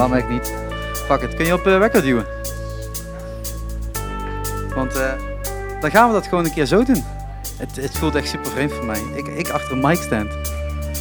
waarom 0.00 0.18
eigenlijk 0.18 0.42
niet? 0.42 0.54
Fuck 1.06 1.20
it, 1.20 1.34
kun 1.34 1.46
je 1.46 1.54
op 1.54 1.66
uh, 1.66 1.78
record 1.78 2.04
duwen? 2.04 2.26
Want 4.74 4.96
uh, 4.96 5.12
dan 5.80 5.90
gaan 5.90 6.08
we 6.08 6.14
dat 6.14 6.26
gewoon 6.26 6.44
een 6.44 6.52
keer 6.52 6.66
zo 6.66 6.84
doen. 6.84 7.04
Het, 7.56 7.76
het 7.76 7.98
voelt 7.98 8.14
echt 8.14 8.28
super 8.28 8.50
vreemd 8.50 8.72
voor 8.72 8.84
mij. 8.84 9.02
Ik, 9.14 9.26
ik 9.26 9.48
achter 9.48 9.72
een 9.72 9.80
mic 9.80 10.02
stand. 10.02 10.32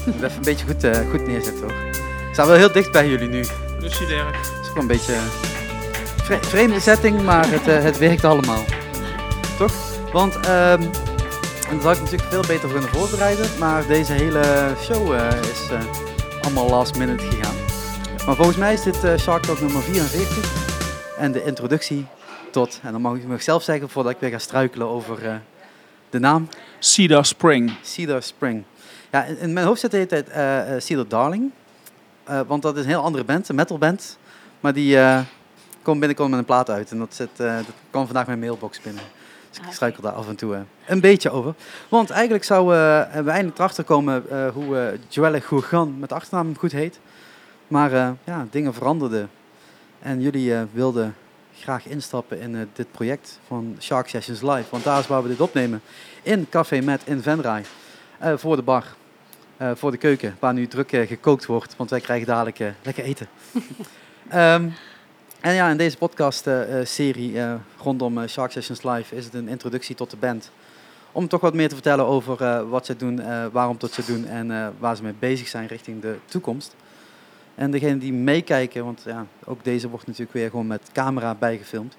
Even 0.06 0.32
een 0.36 0.42
beetje 0.44 0.66
goed, 0.66 0.84
uh, 0.84 1.10
goed 1.10 1.28
neerzetten 1.28 1.62
hoor. 1.62 1.78
Ik 1.92 2.30
sta 2.32 2.48
wel 2.48 2.56
heel 2.56 2.72
dicht 2.72 2.92
bij 2.92 3.10
jullie 3.10 3.28
nu. 3.28 3.42
Dus. 3.80 4.00
Het 4.00 4.10
is 4.62 4.68
gewoon 4.68 4.82
een 4.82 4.88
beetje 4.88 5.14
vre 6.24 6.38
vreemde 6.42 6.80
setting, 6.80 7.22
maar 7.22 7.52
het, 7.52 7.66
het 7.66 7.98
werkt 7.98 8.24
allemaal. 8.24 8.64
Toch? 9.58 9.74
Want 10.12 10.36
um, 10.36 10.42
en 10.42 11.78
daar 11.78 11.82
had 11.82 11.96
ik 11.96 12.02
natuurlijk 12.02 12.30
veel 12.30 12.44
beter 12.48 12.70
kunnen 12.70 12.90
voorbereiden. 12.90 13.46
Maar 13.60 13.86
deze 13.88 14.14
hele 14.14 14.42
show 14.82 15.14
is 15.42 15.70
allemaal 16.42 16.70
last 16.70 16.98
minute 16.98 17.24
gegaan. 17.24 17.59
Maar 18.26 18.36
volgens 18.36 18.58
mij 18.58 18.74
is 18.74 18.84
dit 18.84 19.04
uh, 19.04 19.18
Shark 19.18 19.44
Talk 19.44 19.60
nummer 19.60 19.82
44. 19.82 21.18
En 21.18 21.32
de 21.32 21.44
introductie 21.44 22.06
tot, 22.52 22.80
en 22.84 22.92
dan 22.92 23.02
mag 23.02 23.16
ik 23.16 23.28
nog 23.28 23.42
zelf 23.42 23.64
zeggen 23.64 23.90
voordat 23.90 24.12
ik 24.12 24.20
weer 24.20 24.30
ga 24.30 24.38
struikelen 24.38 24.88
over 24.88 25.42
de 26.10 26.20
naam. 26.20 26.48
Cedar 26.80 27.26
Spring. 27.26 27.72
Cedar 27.82 28.24
Spring. 28.24 28.64
Ja, 29.12 29.24
in, 29.24 29.40
in 29.40 29.54
mijn 29.54 29.66
hoofd 29.66 29.80
zit 29.80 29.92
de 29.92 29.98
hele 29.98 30.24
tijd 30.24 30.84
Cedar 30.84 31.08
Darling. 31.08 31.52
want 32.48 32.62
dat 32.62 32.78
is 32.78 32.84
een 32.84 32.90
heel 32.90 33.04
andere 33.04 33.24
band, 33.24 33.50
een 33.50 33.56
metalband. 33.56 34.18
Maar 34.60 34.74
die 34.74 34.98
komt 35.82 36.00
binnenkort 36.00 36.30
met 36.30 36.40
een 36.40 36.46
plaat 36.46 36.70
uit. 36.70 36.92
En 36.92 36.98
dat, 36.98 37.16
zit, 37.16 37.30
dat 37.38 37.66
kwam 37.90 38.06
vandaag 38.06 38.26
mijn 38.26 38.40
mailbox 38.40 38.82
binnen. 38.82 39.04
Dus 39.50 39.60
ik 39.68 39.74
struikel 39.74 40.04
daar 40.04 40.14
af 40.14 40.28
en 40.28 40.36
toe 40.36 40.54
uh, 40.54 40.60
een 40.86 41.00
beetje 41.00 41.30
over. 41.30 41.54
Want 41.90 42.10
eigenlijk 42.10 42.44
zouden 42.44 43.08
uh, 43.08 43.22
we 43.22 43.30
eindelijk 43.30 43.58
erachter 43.58 43.84
komen 43.84 44.26
uh, 44.32 44.48
hoe 44.48 44.98
Joelle 45.08 45.42
Gourgan 45.42 46.00
met 46.00 46.10
de 46.10 46.16
achternaam 46.16 46.58
goed 46.58 46.72
heet. 46.72 47.00
Maar 47.70 47.92
ja, 48.24 48.48
dingen 48.50 48.74
veranderden. 48.74 49.30
En 50.00 50.22
jullie 50.22 50.54
wilden 50.72 51.16
graag 51.60 51.86
instappen 51.88 52.40
in 52.40 52.70
dit 52.74 52.92
project 52.92 53.40
van 53.48 53.76
Shark 53.80 54.08
Sessions 54.08 54.42
Live. 54.42 54.66
Want 54.70 54.84
daar 54.84 55.00
is 55.00 55.08
waar 55.08 55.24
we 55.24 55.30
dit 55.30 55.42
opnemen. 55.42 55.82
In 56.22 56.50
Café 56.50 56.82
Met 56.82 57.02
in 57.06 57.22
Venray. 57.22 57.64
voor 58.20 58.56
de 58.56 58.62
bar. 58.62 58.86
voor 59.74 59.92
de 59.92 59.98
keuken, 59.98 60.36
waar 60.40 60.54
nu 60.54 60.68
druk 60.68 60.90
gekookt 60.90 61.46
wordt. 61.46 61.76
Want 61.76 61.90
wij 61.90 62.00
krijgen 62.00 62.28
dadelijk 62.28 62.60
lekker 62.84 63.04
eten. 63.04 63.28
um, 64.34 64.74
En 65.40 65.54
ja, 65.54 65.70
in 65.70 65.78
deze 65.78 65.98
podcast-serie 65.98 67.42
rondom 67.78 68.28
Shark 68.28 68.52
Sessions 68.52 68.84
Live 68.84 69.16
is 69.16 69.26
het 69.26 69.34
een 69.34 69.48
introductie 69.48 69.96
tot 69.96 70.10
de 70.10 70.18
band. 70.18 70.52
Om 71.12 71.28
toch 71.28 71.42
wat 71.42 71.54
meer 71.54 71.68
te 71.70 71.76
vertellen 71.76 72.06
over 72.06 72.68
wat 72.70 72.86
ze 72.86 72.96
doen, 72.96 73.22
waarom 73.52 73.78
tot 73.78 73.92
ze 73.92 74.06
doen 74.06 74.28
en 74.28 74.74
waar 74.80 74.96
ze 74.96 75.04
mee 75.04 75.16
bezig 75.20 75.48
zijn 75.48 75.68
richting 75.68 76.02
de 76.02 76.18
toekomst. 76.26 76.76
En 77.60 77.72
degenen 77.72 78.00
die 78.00 78.14
meekijken, 78.14 78.86
want 78.86 79.02
ja, 79.06 79.26
ook 79.46 79.64
deze 79.64 79.90
wordt 79.90 80.08
natuurlijk 80.08 80.34
weer 80.34 80.50
gewoon 80.50 80.68
met 80.68 80.90
camera 80.94 81.36
bijgefilmd, 81.36 81.98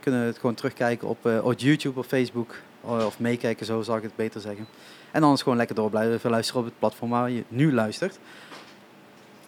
kunnen 0.00 0.20
het 0.20 0.38
gewoon 0.38 0.54
terugkijken 0.54 1.08
op, 1.08 1.26
op 1.42 1.58
YouTube 1.58 1.98
of 1.98 2.06
Facebook. 2.06 2.54
Of 2.80 3.18
meekijken, 3.18 3.66
zo 3.66 3.82
zal 3.82 3.96
ik 3.96 4.02
het 4.02 4.16
beter 4.16 4.40
zeggen. 4.40 4.66
En 5.10 5.22
anders 5.22 5.42
gewoon 5.42 5.58
lekker 5.58 5.76
door 5.76 5.90
blijven 5.90 6.30
luisteren 6.30 6.60
op 6.60 6.66
het 6.66 6.78
platform 6.78 7.10
waar 7.10 7.30
je 7.30 7.44
nu 7.48 7.72
luistert. 7.72 8.18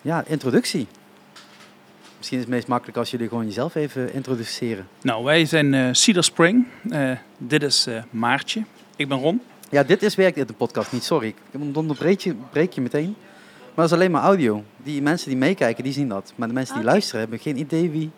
Ja, 0.02 0.24
introductie. 0.26 0.86
Misschien 2.16 2.38
is 2.38 2.44
het 2.44 2.52
meest 2.52 2.68
makkelijk 2.68 2.98
als 2.98 3.10
jullie 3.10 3.28
gewoon 3.28 3.46
jezelf 3.46 3.74
even 3.74 4.12
introduceren. 4.12 4.88
Nou, 5.02 5.24
wij 5.24 5.44
zijn 5.44 5.72
uh, 5.72 5.88
Cedar 5.92 6.24
Spring. 6.24 6.66
Dit 7.38 7.62
is 7.62 7.88
Maartje. 8.10 8.64
Ik 8.96 9.08
ben 9.08 9.18
Ron. 9.18 9.42
Ja, 9.70 9.82
dit 9.82 10.02
is 10.02 10.14
werkt 10.14 10.36
in 10.36 10.46
de 10.46 10.52
podcast 10.52 10.92
niet, 10.92 11.04
sorry. 11.04 11.34
Ik 11.50 11.76
onderbreek 11.76 12.20
je, 12.20 12.34
breek 12.50 12.72
je 12.72 12.80
meteen. 12.80 13.16
Maar 13.74 13.84
dat 13.84 13.84
is 13.84 13.92
alleen 13.92 14.10
maar 14.10 14.22
audio. 14.22 14.64
Die 14.76 15.02
mensen 15.02 15.28
die 15.28 15.38
meekijken, 15.38 15.84
die 15.84 15.92
zien 15.92 16.08
dat. 16.08 16.32
Maar 16.36 16.48
de 16.48 16.54
mensen 16.54 16.74
die 16.74 16.82
okay. 16.82 16.94
luisteren 16.94 17.20
hebben 17.20 17.38
geen 17.38 17.58
idee 17.58 17.90
wie... 17.90 18.10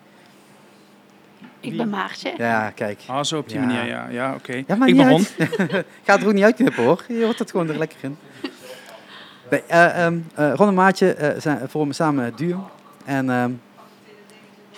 Ik 1.59 1.77
ben 1.77 1.89
Maartje. 1.89 2.33
Ja, 2.37 2.69
kijk. 2.69 3.01
Ah, 3.07 3.23
zo 3.23 3.37
op 3.37 3.49
die 3.49 3.59
ja. 3.59 3.65
manier, 3.65 3.85
ja. 3.85 4.07
Ja, 4.09 4.27
oké. 4.33 4.37
Okay. 4.37 4.63
Ja, 4.67 4.85
ik 4.85 4.95
ben 4.95 5.09
Ron. 5.09 5.25
Ga 6.05 6.19
er 6.19 6.27
ook 6.27 6.33
niet 6.33 6.43
uitknippen, 6.43 6.83
hoor. 6.83 7.03
Je 7.07 7.23
hoort 7.23 7.39
het 7.39 7.51
gewoon 7.51 7.69
er 7.69 7.77
lekker 7.77 7.97
in. 8.01 8.17
Uh, 9.71 10.05
um, 10.05 10.27
Ron 10.35 10.67
en 10.67 10.73
Maartje 10.73 11.35
zijn, 11.37 11.69
vormen 11.69 11.95
samen 11.95 12.25
het 12.25 12.37
duo. 12.37 12.69
En... 13.05 13.29
Um, 13.29 13.61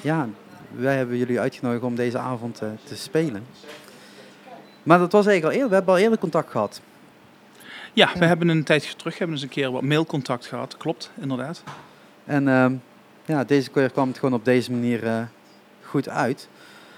ja, 0.01 0.27
wij 0.71 0.95
hebben 0.95 1.17
jullie 1.17 1.39
uitgenodigd 1.39 1.83
om 1.83 1.95
deze 1.95 2.17
avond 2.17 2.61
uh, 2.63 2.69
te 2.83 2.95
spelen. 2.95 3.45
Maar 4.83 4.99
dat 4.99 5.11
was 5.11 5.25
eigenlijk 5.25 5.45
al 5.45 5.51
eerder, 5.51 5.69
we 5.69 5.75
hebben 5.75 5.93
al 5.93 5.99
eerder 5.99 6.19
contact 6.19 6.51
gehad. 6.51 6.81
Ja, 7.93 8.09
we 8.17 8.25
hebben 8.25 8.47
een 8.47 8.63
tijdje 8.63 8.95
terug 8.95 9.17
hebben 9.17 9.35
eens 9.35 9.45
een 9.45 9.51
keer 9.51 9.71
wat 9.71 9.81
mailcontact 9.81 10.45
gehad, 10.45 10.77
klopt, 10.77 11.11
inderdaad. 11.21 11.63
En 12.25 12.47
uh, 12.47 12.65
ja, 13.25 13.43
deze 13.43 13.69
keer 13.69 13.91
kwam 13.91 14.07
het 14.07 14.17
gewoon 14.17 14.35
op 14.35 14.45
deze 14.45 14.71
manier 14.71 15.03
uh, 15.03 15.21
goed 15.81 16.09
uit. 16.09 16.49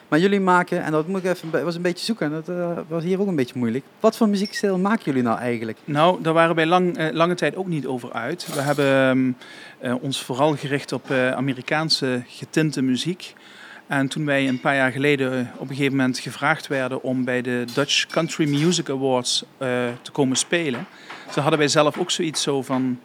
Maar 0.07 0.19
jullie 0.19 0.39
maken, 0.39 0.83
en 0.83 0.91
dat 0.91 1.07
moet 1.07 1.23
ik 1.23 1.31
even, 1.31 1.63
was 1.63 1.75
een 1.75 1.81
beetje 1.81 2.05
zoeken, 2.05 2.31
dat 2.31 2.49
uh, 2.49 2.77
was 2.87 3.03
hier 3.03 3.21
ook 3.21 3.27
een 3.27 3.35
beetje 3.35 3.57
moeilijk. 3.57 3.85
Wat 3.99 4.17
voor 4.17 4.29
muziekstijl 4.29 4.77
maken 4.77 5.03
jullie 5.05 5.23
nou 5.23 5.39
eigenlijk? 5.39 5.77
Nou, 5.85 6.21
daar 6.21 6.33
waren 6.33 6.55
wij 6.55 6.65
lang, 6.65 6.99
uh, 6.99 7.11
lange 7.11 7.35
tijd 7.35 7.55
ook 7.55 7.67
niet 7.67 7.85
over 7.85 8.11
uit. 8.13 8.53
We 8.53 8.61
hebben 8.61 9.37
uh, 9.83 9.95
ons 10.01 10.23
vooral 10.23 10.55
gericht 10.55 10.91
op 10.91 11.11
Amerikaanse 11.11 12.23
getinte 12.27 12.81
muziek. 12.81 13.33
En 13.91 14.07
toen 14.07 14.25
wij 14.25 14.47
een 14.47 14.59
paar 14.59 14.75
jaar 14.75 14.91
geleden 14.91 15.51
op 15.57 15.69
een 15.69 15.75
gegeven 15.75 15.95
moment 15.95 16.19
gevraagd 16.19 16.67
werden 16.67 17.03
om 17.03 17.23
bij 17.23 17.41
de 17.41 17.65
Dutch 17.73 18.05
Country 18.05 18.49
Music 18.49 18.89
Awards 18.89 19.43
te 20.01 20.11
komen 20.11 20.37
spelen, 20.37 20.87
toen 21.31 21.41
hadden 21.41 21.59
wij 21.59 21.67
zelf 21.67 21.97
ook 21.97 22.11
zoiets 22.11 22.41
zo 22.41 22.61
van, 22.61 22.99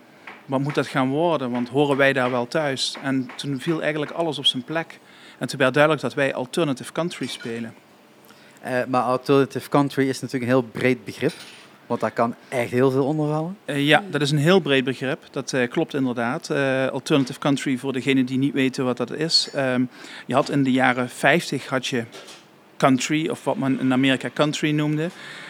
wat 0.45 0.61
moet 0.61 0.75
dat 0.75 0.87
gaan 0.87 1.09
worden? 1.09 1.51
Want 1.51 1.69
horen 1.69 1.97
wij 1.97 2.13
daar 2.13 2.31
wel 2.31 2.49
thuis? 2.49 2.97
En 3.03 3.31
toen 3.37 3.61
viel 3.61 3.83
eigenlijk 3.83 4.13
alles 4.13 4.39
op 4.39 4.45
zijn 4.45 4.65
plek. 4.65 4.99
En 5.39 5.49
toen 5.49 5.59
werd 5.59 5.75
duidelijk 5.75 6.03
dat 6.03 6.15
wij 6.15 6.35
alternative 6.35 6.93
country 6.93 7.27
spelen. 7.27 7.75
Uh, 8.65 8.85
maar 8.89 9.03
alternative 9.03 9.69
country 9.69 10.09
is 10.09 10.21
natuurlijk 10.21 10.53
een 10.53 10.59
heel 10.59 10.71
breed 10.73 11.05
begrip. 11.05 11.33
Want 11.87 12.01
daar 12.01 12.11
kan 12.11 12.35
echt 12.49 12.71
heel 12.71 12.91
veel 12.91 13.05
onder 13.05 13.29
vallen. 13.29 13.57
Uh, 13.67 13.87
ja, 13.87 14.03
dat 14.11 14.21
is 14.21 14.31
een 14.31 14.39
heel 14.39 14.61
breed 14.61 14.85
begrip. 14.85 15.23
Dat 15.31 15.53
uh, 15.53 15.69
klopt 15.69 15.95
inderdaad. 15.95 16.51
alternative 16.93 17.39
country, 17.39 17.77
voor 17.77 17.93
degenen 17.93 18.27
die 18.27 18.39
niet 18.39 18.53
weten 18.53 18.85
wat 18.85 18.97
dat 18.97 19.13
is. 19.13 19.49
Um, 19.57 19.89
je 20.27 20.35
had 20.35 20.51
in 20.51 20.63
de 20.63 20.73
jaren 20.73 21.09
50 21.09 21.67
had 21.69 21.87
je 21.87 22.05
country, 22.77 23.29
of 23.29 23.45
wat 23.45 23.57
men 23.57 23.81
in 23.81 23.93
Amerika 23.93 24.31
country 24.35 24.71
noemde. 24.71 25.09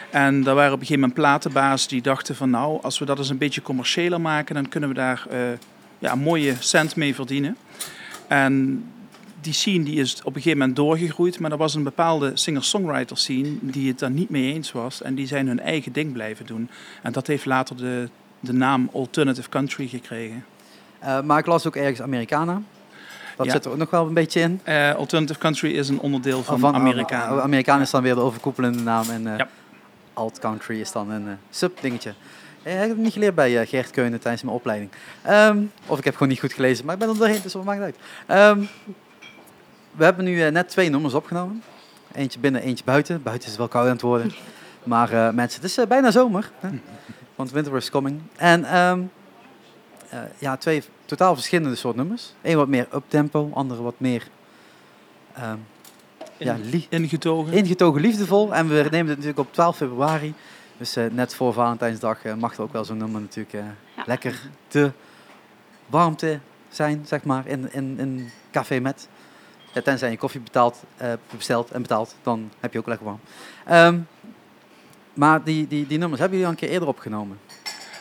En 0.09 0.43
daar 0.43 0.55
waren 0.55 0.73
op 0.73 0.79
een 0.79 0.85
gegeven 0.85 1.07
moment 1.07 1.19
platenbaas 1.19 1.87
die 1.87 2.01
dachten 2.01 2.35
van 2.35 2.49
nou, 2.49 2.81
als 2.81 2.99
we 2.99 3.05
dat 3.05 3.17
eens 3.17 3.29
een 3.29 3.37
beetje 3.37 3.61
commerciëler 3.61 4.21
maken, 4.21 4.55
dan 4.55 4.69
kunnen 4.69 4.89
we 4.89 4.95
daar 4.95 5.27
ja, 5.99 6.15
mooie 6.15 6.55
cent 6.59 6.95
mee 6.95 7.15
verdienen. 7.15 7.57
En 8.27 8.83
die 9.41 9.53
scene 9.53 9.83
die 9.83 9.99
is 9.99 10.19
op 10.19 10.25
een 10.25 10.41
gegeven 10.41 10.57
moment 10.57 10.75
doorgegroeid, 10.75 11.39
maar 11.39 11.51
er 11.51 11.57
was 11.57 11.75
een 11.75 11.83
bepaalde 11.83 12.31
singer-songwriter 12.33 13.17
scene 13.17 13.57
die 13.61 13.87
het 13.87 13.99
daar 13.99 14.11
niet 14.11 14.29
mee 14.29 14.53
eens 14.53 14.71
was 14.71 15.01
en 15.01 15.15
die 15.15 15.27
zijn 15.27 15.47
hun 15.47 15.59
eigen 15.59 15.91
ding 15.91 16.13
blijven 16.13 16.45
doen. 16.45 16.69
En 17.01 17.11
dat 17.11 17.27
heeft 17.27 17.45
later 17.45 17.77
de, 17.77 18.09
de 18.39 18.53
naam 18.53 18.89
Alternative 18.93 19.49
Country 19.49 19.87
gekregen. 19.87 20.45
Uh, 21.03 21.21
maar 21.21 21.39
ik 21.39 21.45
las 21.45 21.67
ook 21.67 21.75
ergens 21.75 22.01
Americana. 22.01 22.61
Dat 23.35 23.45
ja. 23.45 23.51
zit 23.51 23.65
er 23.65 23.71
ook 23.71 23.77
nog 23.77 23.89
wel 23.89 24.07
een 24.07 24.13
beetje 24.13 24.39
in. 24.39 24.61
Uh, 24.65 24.95
Alternative 24.95 25.39
Country 25.39 25.71
is 25.71 25.89
een 25.89 25.99
onderdeel 25.99 26.43
van, 26.43 26.55
oh, 26.55 26.61
van 26.61 26.75
Americana. 26.75 27.35
Uh, 27.35 27.41
Americana 27.41 27.81
is 27.81 27.89
dan 27.89 28.03
weer 28.03 28.15
de 28.15 28.21
overkoepelende 28.21 28.83
naam 28.83 29.09
en 29.09 29.23
ja. 29.23 29.49
Alt 30.13 30.39
Country 30.39 30.79
is 30.79 30.91
dan 30.91 31.09
een 31.09 31.37
sub-dingetje. 31.49 32.13
Ik 32.63 32.73
heb 32.73 32.89
het 32.89 32.97
niet 32.97 33.13
geleerd 33.13 33.35
bij 33.35 33.65
Gert 33.65 33.91
Keunen 33.91 34.19
tijdens 34.19 34.43
mijn 34.43 34.55
opleiding. 34.55 34.91
Um, 35.29 35.71
of 35.85 35.97
ik 35.97 36.03
heb 36.03 36.13
gewoon 36.13 36.29
niet 36.29 36.39
goed 36.39 36.53
gelezen, 36.53 36.85
maar 36.85 36.93
ik 36.93 36.99
ben 36.99 37.09
er 37.09 37.17
doorheen, 37.17 37.39
dus 37.43 37.53
wat 37.53 37.63
maakt 37.63 37.81
het 37.81 37.95
uit. 38.27 38.57
Um, 38.57 38.67
we 39.97 40.03
hebben 40.03 40.25
nu 40.25 40.45
uh, 40.45 40.51
net 40.51 40.69
twee 40.69 40.89
nummers 40.89 41.13
opgenomen. 41.13 41.63
Eentje 42.13 42.39
binnen, 42.39 42.61
eentje 42.61 42.83
buiten. 42.83 43.23
Buiten 43.23 43.49
is 43.49 43.57
wel 43.57 43.67
koud 43.67 43.85
aan 43.85 43.91
het 43.91 44.01
worden. 44.01 44.31
Maar 44.83 45.13
uh, 45.13 45.29
mensen, 45.29 45.61
het 45.61 45.69
is 45.69 45.77
uh, 45.77 45.85
bijna 45.85 46.11
zomer. 46.11 46.51
Hè? 46.59 46.69
Want 47.35 47.51
winter 47.51 47.75
is 47.75 47.89
coming. 47.89 48.21
En 48.35 48.77
um, 48.77 49.11
ja, 50.37 50.57
twee 50.57 50.83
totaal 51.05 51.33
verschillende 51.33 51.75
soort 51.75 51.95
nummers. 51.95 52.33
Eén 52.41 52.55
wat 52.55 52.67
meer 52.67 52.87
uptempo, 52.93 53.49
andere 53.53 53.81
wat 53.81 53.93
meer... 53.97 54.27
Um, 55.39 55.65
ja, 56.37 56.57
ingetogen. 56.89 57.53
Ingetogen 57.53 58.01
liefdevol. 58.01 58.53
En 58.53 58.67
we 58.67 58.75
nemen 58.75 58.91
dit 58.91 59.07
natuurlijk 59.07 59.39
op 59.39 59.53
12 59.53 59.77
februari. 59.77 60.33
Dus 60.77 60.95
net 61.11 61.35
voor 61.35 61.53
Valentijnsdag 61.53 62.23
mag 62.39 62.55
er 62.55 62.61
ook 62.61 62.73
wel 62.73 62.85
zo'n 62.85 62.97
nummer 62.97 63.21
natuurlijk 63.21 63.53
ja. 63.95 64.03
lekker 64.05 64.39
te 64.67 64.91
warmte 65.87 66.39
zijn, 66.69 67.03
zeg 67.05 67.23
maar, 67.23 67.47
in, 67.47 67.73
in, 67.73 67.99
in 67.99 68.29
Café 68.51 68.79
Met. 68.79 69.07
Ja, 69.77 69.83
tenzij 69.83 70.11
je 70.11 70.17
koffie 70.17 70.41
betaalt, 70.41 70.83
uh, 71.01 71.13
bestelt 71.35 71.71
en 71.71 71.81
betaalt, 71.81 72.15
dan 72.23 72.51
heb 72.59 72.73
je 72.73 72.79
ook 72.79 72.87
lekker 72.87 73.05
warm. 73.05 73.19
Um, 73.71 74.07
maar 75.13 75.43
die, 75.43 75.67
die, 75.67 75.87
die 75.87 75.97
nummers, 75.97 76.19
hebben 76.21 76.39
jullie 76.39 76.53
al 76.53 76.59
een 76.59 76.67
keer 76.67 76.73
eerder 76.73 76.87
opgenomen? 76.87 77.39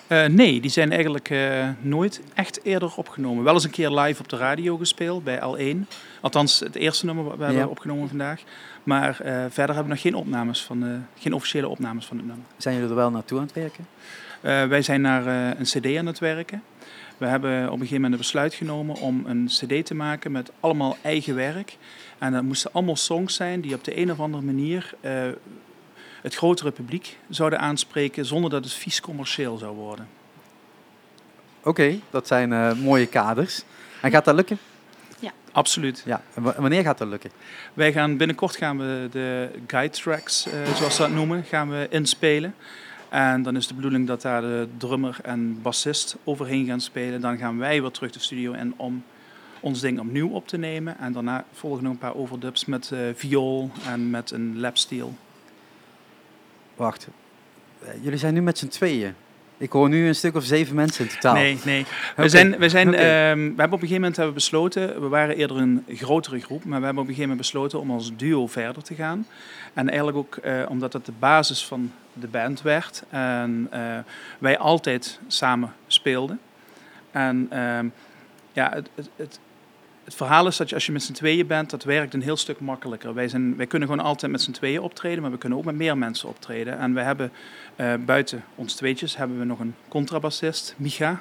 Uh, 0.08 0.24
nee, 0.24 0.60
die 0.60 0.70
zijn 0.70 0.92
eigenlijk 0.92 1.30
uh, 1.30 1.68
nooit 1.80 2.20
echt 2.34 2.60
eerder 2.62 2.96
opgenomen. 2.96 3.44
Wel 3.44 3.54
eens 3.54 3.64
een 3.64 3.70
keer 3.70 3.90
live 3.90 4.22
op 4.22 4.28
de 4.28 4.36
radio 4.36 4.76
gespeeld 4.76 5.24
bij 5.24 5.40
L1. 5.40 5.88
Althans, 6.20 6.60
het 6.60 6.74
eerste 6.74 7.06
nummer 7.06 7.24
wat 7.24 7.36
we 7.36 7.42
ja. 7.42 7.48
hebben 7.48 7.70
opgenomen 7.70 8.08
vandaag. 8.08 8.42
Maar 8.82 9.14
verder 9.14 9.52
hebben 9.54 9.82
we 9.82 9.88
nog 9.88 10.00
geen 10.00 10.14
opnames 10.14 10.62
van, 10.62 11.06
geen 11.18 11.32
officiële 11.32 11.68
opnames 11.68 12.06
van 12.06 12.16
het 12.16 12.26
nummer. 12.26 12.44
Zijn 12.56 12.74
jullie 12.74 12.90
er 12.90 12.96
wel 12.96 13.10
naartoe 13.10 13.38
aan 13.38 13.44
het 13.44 13.54
werken? 13.54 13.86
wij 14.68 14.82
zijn 14.82 15.00
naar 15.00 15.26
een 15.58 15.64
CD 15.64 15.96
aan 15.96 16.06
het 16.06 16.18
werken. 16.18 16.62
We 17.18 17.26
hebben 17.26 17.64
op 17.64 17.72
een 17.72 17.78
gegeven 17.78 17.94
moment 17.94 18.12
een 18.12 18.18
besluit 18.18 18.54
genomen 18.54 18.96
om 18.96 19.26
een 19.26 19.46
cd 19.46 19.86
te 19.86 19.94
maken 19.94 20.32
met 20.32 20.50
allemaal 20.60 20.96
eigen 21.02 21.34
werk. 21.34 21.76
En 22.18 22.32
dat 22.32 22.42
moesten 22.42 22.72
allemaal 22.72 22.96
songs 22.96 23.34
zijn 23.34 23.60
die 23.60 23.74
op 23.74 23.84
de 23.84 23.98
een 23.98 24.10
of 24.10 24.20
andere 24.20 24.42
manier 24.42 24.94
uh, 25.00 25.28
het 26.22 26.34
grotere 26.34 26.70
publiek 26.70 27.18
zouden 27.28 27.58
aanspreken 27.58 28.24
zonder 28.24 28.50
dat 28.50 28.64
het 28.64 28.72
vies 28.72 29.00
commercieel 29.00 29.56
zou 29.56 29.74
worden. 29.74 30.08
Oké, 31.62 31.98
dat 32.10 32.26
zijn 32.26 32.50
uh, 32.50 32.72
mooie 32.72 33.06
kaders. 33.06 33.62
En 34.00 34.10
gaat 34.10 34.24
dat 34.24 34.34
lukken? 34.34 34.58
Ja. 35.18 35.32
Absoluut. 35.52 36.02
Ja. 36.06 36.22
En 36.34 36.42
wanneer 36.42 36.82
gaat 36.82 36.98
dat 36.98 37.08
lukken? 37.08 37.30
Wij 37.74 37.92
gaan 37.92 38.16
binnenkort 38.16 38.56
gaan 38.56 38.78
we 38.78 39.08
de 39.10 39.50
guide 39.66 39.96
tracks, 39.96 40.46
uh, 40.46 40.74
zoals 40.74 40.94
ze 40.94 41.02
dat 41.02 41.10
noemen, 41.10 41.44
gaan 41.44 41.70
we 41.70 41.86
inspelen. 41.90 42.54
En 43.16 43.42
dan 43.42 43.56
is 43.56 43.66
de 43.66 43.74
bedoeling 43.74 44.06
dat 44.06 44.22
daar 44.22 44.40
de 44.40 44.68
drummer 44.76 45.18
en 45.22 45.62
bassist 45.62 46.16
overheen 46.24 46.66
gaan 46.66 46.80
spelen. 46.80 47.20
Dan 47.20 47.38
gaan 47.38 47.58
wij 47.58 47.80
weer 47.80 47.90
terug 47.90 48.12
de 48.12 48.18
studio 48.18 48.52
in 48.52 48.74
om 48.76 49.04
ons 49.60 49.80
ding 49.80 49.98
opnieuw 50.00 50.28
op 50.28 50.48
te 50.48 50.56
nemen. 50.56 50.98
En 50.98 51.12
daarna 51.12 51.44
volgen 51.52 51.82
nog 51.82 51.92
een 51.92 51.98
paar 51.98 52.14
overdubs 52.14 52.64
met 52.64 52.90
uh, 52.92 53.00
viool 53.14 53.70
en 53.86 54.10
met 54.10 54.30
een 54.30 54.60
lapsteel. 54.60 55.14
Wacht, 56.74 57.08
eh, 57.78 58.02
jullie 58.02 58.18
zijn 58.18 58.34
nu 58.34 58.42
met 58.42 58.58
z'n 58.58 58.68
tweeën. 58.68 59.14
Ik 59.58 59.72
hoor 59.72 59.88
nu 59.88 60.06
een 60.06 60.14
stuk 60.14 60.34
of 60.34 60.44
zeven 60.44 60.74
mensen 60.74 61.04
in 61.04 61.10
totaal. 61.10 61.34
Nee, 61.34 61.58
nee. 61.64 61.86
We, 62.16 62.28
zijn, 62.28 62.58
we, 62.58 62.68
zijn, 62.68 62.88
okay. 62.88 63.30
um, 63.30 63.38
we 63.38 63.60
hebben 63.60 63.64
op 63.64 63.72
een 63.72 63.78
gegeven 63.78 63.94
moment 63.94 64.16
hebben 64.16 64.34
we 64.34 64.40
besloten, 64.40 65.00
we 65.00 65.08
waren 65.08 65.36
eerder 65.36 65.56
een 65.56 65.84
grotere 65.88 66.40
groep, 66.40 66.64
maar 66.64 66.78
we 66.78 66.84
hebben 66.84 67.02
op 67.02 67.08
een 67.08 67.14
gegeven 67.14 67.28
moment 67.28 67.38
besloten 67.38 67.80
om 67.80 67.90
als 67.90 68.16
duo 68.16 68.46
verder 68.46 68.82
te 68.82 68.94
gaan. 68.94 69.26
En 69.74 69.88
eigenlijk 69.88 70.18
ook 70.18 70.38
uh, 70.44 70.62
omdat 70.68 70.92
het 70.92 71.06
de 71.06 71.12
basis 71.18 71.66
van 71.66 71.92
de 72.12 72.26
band 72.26 72.62
werd 72.62 73.02
en 73.10 73.68
uh, 73.74 73.98
wij 74.38 74.58
altijd 74.58 75.20
samen 75.26 75.72
speelden. 75.86 76.40
En 77.10 77.48
uh, 77.52 77.78
ja, 78.52 78.70
het, 78.74 78.88
het, 78.94 79.08
het, 79.16 79.38
het, 80.06 80.14
verhaal 80.14 80.46
is 80.46 80.56
dat 80.56 80.68
je, 80.68 80.74
als 80.74 80.86
je 80.86 80.92
met 80.92 81.02
z'n 81.02 81.12
tweeën 81.12 81.46
bent, 81.46 81.70
dat 81.70 81.84
werkt 81.84 82.14
een 82.14 82.22
heel 82.22 82.36
stuk 82.36 82.60
makkelijker. 82.60 83.14
Wij, 83.14 83.28
zijn, 83.28 83.56
wij 83.56 83.66
kunnen 83.66 83.88
gewoon 83.88 84.04
altijd 84.04 84.32
met 84.32 84.42
z'n 84.42 84.50
tweeën 84.50 84.80
optreden, 84.80 85.22
maar 85.22 85.30
we 85.30 85.38
kunnen 85.38 85.58
ook 85.58 85.64
met 85.64 85.74
meer 85.74 85.98
mensen 85.98 86.28
optreden. 86.28 86.78
En 86.78 86.94
we 86.94 87.00
hebben 87.00 87.32
uh, 87.76 87.94
buiten 88.06 88.44
ons 88.54 88.74
tweetjes 88.74 89.16
hebben 89.16 89.38
we 89.38 89.44
nog 89.44 89.58
een 89.58 89.74
contrabassist, 89.88 90.74
Micha, 90.76 91.20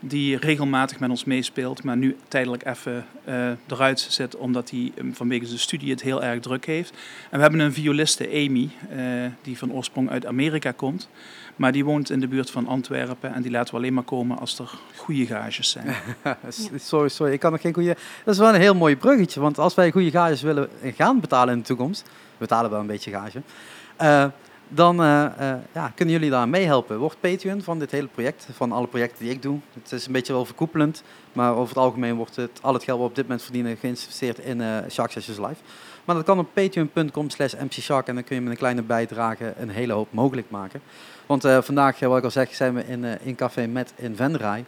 die 0.00 0.36
regelmatig 0.36 1.00
met 1.00 1.10
ons 1.10 1.24
meespeelt, 1.24 1.82
maar 1.82 1.96
nu 1.96 2.16
tijdelijk 2.28 2.66
even 2.66 3.06
uh, 3.28 3.50
eruit 3.66 4.00
zit 4.00 4.36
omdat 4.36 4.70
hij 4.70 4.92
um, 4.98 5.14
vanwege 5.14 5.46
zijn 5.46 5.58
studie 5.58 5.90
het 5.90 6.02
heel 6.02 6.22
erg 6.22 6.40
druk 6.40 6.66
heeft. 6.66 6.90
En 7.30 7.36
we 7.36 7.40
hebben 7.40 7.60
een 7.60 7.72
violiste, 7.72 8.28
Amy, 8.28 8.70
uh, 8.92 9.24
die 9.42 9.58
van 9.58 9.72
oorsprong 9.72 10.10
uit 10.10 10.26
Amerika 10.26 10.72
komt, 10.72 11.08
maar 11.56 11.72
die 11.72 11.84
woont 11.84 12.10
in 12.10 12.20
de 12.20 12.28
buurt 12.28 12.50
van 12.50 12.66
Antwerpen 12.66 13.34
en 13.34 13.42
die 13.42 13.50
laten 13.50 13.74
we 13.74 13.80
alleen 13.80 13.94
maar 13.94 14.02
komen 14.02 14.38
als 14.38 14.58
er 14.58 14.70
goede 14.96 15.26
gages 15.26 15.70
zijn. 15.70 15.94
sorry, 16.76 17.08
sorry, 17.08 17.32
ik 17.32 17.40
kan 17.40 17.52
nog 17.52 17.60
geen 17.60 17.74
goede. 17.74 17.96
Dat 18.24 18.34
is 18.34 18.40
wel 18.40 18.54
een 18.54 18.60
heel 18.60 18.74
mooi 18.74 18.96
bruggetje, 18.96 19.40
want 19.40 19.58
als 19.58 19.74
wij 19.74 19.90
goede 19.90 20.10
gages 20.10 20.42
willen 20.42 20.68
gaan 20.96 21.20
betalen 21.20 21.54
in 21.54 21.60
de 21.60 21.66
toekomst, 21.66 22.02
we 22.02 22.38
betalen 22.38 22.70
wel 22.70 22.80
een 22.80 22.86
beetje 22.86 23.10
gage. 23.10 23.42
Uh, 24.02 24.24
dan 24.68 25.00
uh, 25.00 25.24
uh, 25.40 25.54
ja, 25.72 25.92
kunnen 25.94 26.14
jullie 26.14 26.30
daar 26.30 26.48
meehelpen. 26.48 26.98
Word 26.98 27.20
Patreon 27.20 27.62
van 27.62 27.78
dit 27.78 27.90
hele 27.90 28.06
project, 28.06 28.48
van 28.52 28.72
alle 28.72 28.86
projecten 28.86 29.24
die 29.24 29.32
ik 29.34 29.42
doe. 29.42 29.58
Het 29.82 29.92
is 29.92 30.06
een 30.06 30.12
beetje 30.12 30.32
wel 30.32 30.44
verkoepelend, 30.44 31.02
maar 31.32 31.52
over 31.52 31.68
het 31.68 31.84
algemeen 31.84 32.14
wordt 32.14 32.36
het, 32.36 32.58
al 32.62 32.72
het 32.72 32.84
geld 32.84 32.98
wat 32.98 33.06
we 33.06 33.10
op 33.10 33.14
dit 33.14 33.24
moment 33.24 33.42
verdienen 33.42 33.76
geïnvesteerd 33.76 34.38
in 34.38 34.60
uh, 34.60 34.76
Shark 34.90 35.10
Sessions 35.10 35.38
Live. 35.38 35.60
Maar 36.04 36.14
dat 36.14 36.24
kan 36.24 36.38
op 36.38 36.48
patreon.com 36.52 37.30
slash 37.30 37.54
mcshark 37.54 38.06
en 38.06 38.14
dan 38.14 38.24
kun 38.24 38.36
je 38.36 38.42
met 38.42 38.50
een 38.50 38.58
kleine 38.58 38.82
bijdrage 38.82 39.54
een 39.58 39.68
hele 39.68 39.92
hoop 39.92 40.08
mogelijk 40.10 40.50
maken. 40.50 40.80
Want 41.26 41.42
vandaag, 41.42 41.98
wat 41.98 42.18
ik 42.18 42.24
al 42.24 42.30
zeg, 42.30 42.54
zijn 42.54 42.74
we 42.74 42.86
in, 42.86 43.04
in 43.22 43.34
Café 43.34 43.66
Met 43.66 43.92
in 43.96 44.16
Venray. 44.16 44.64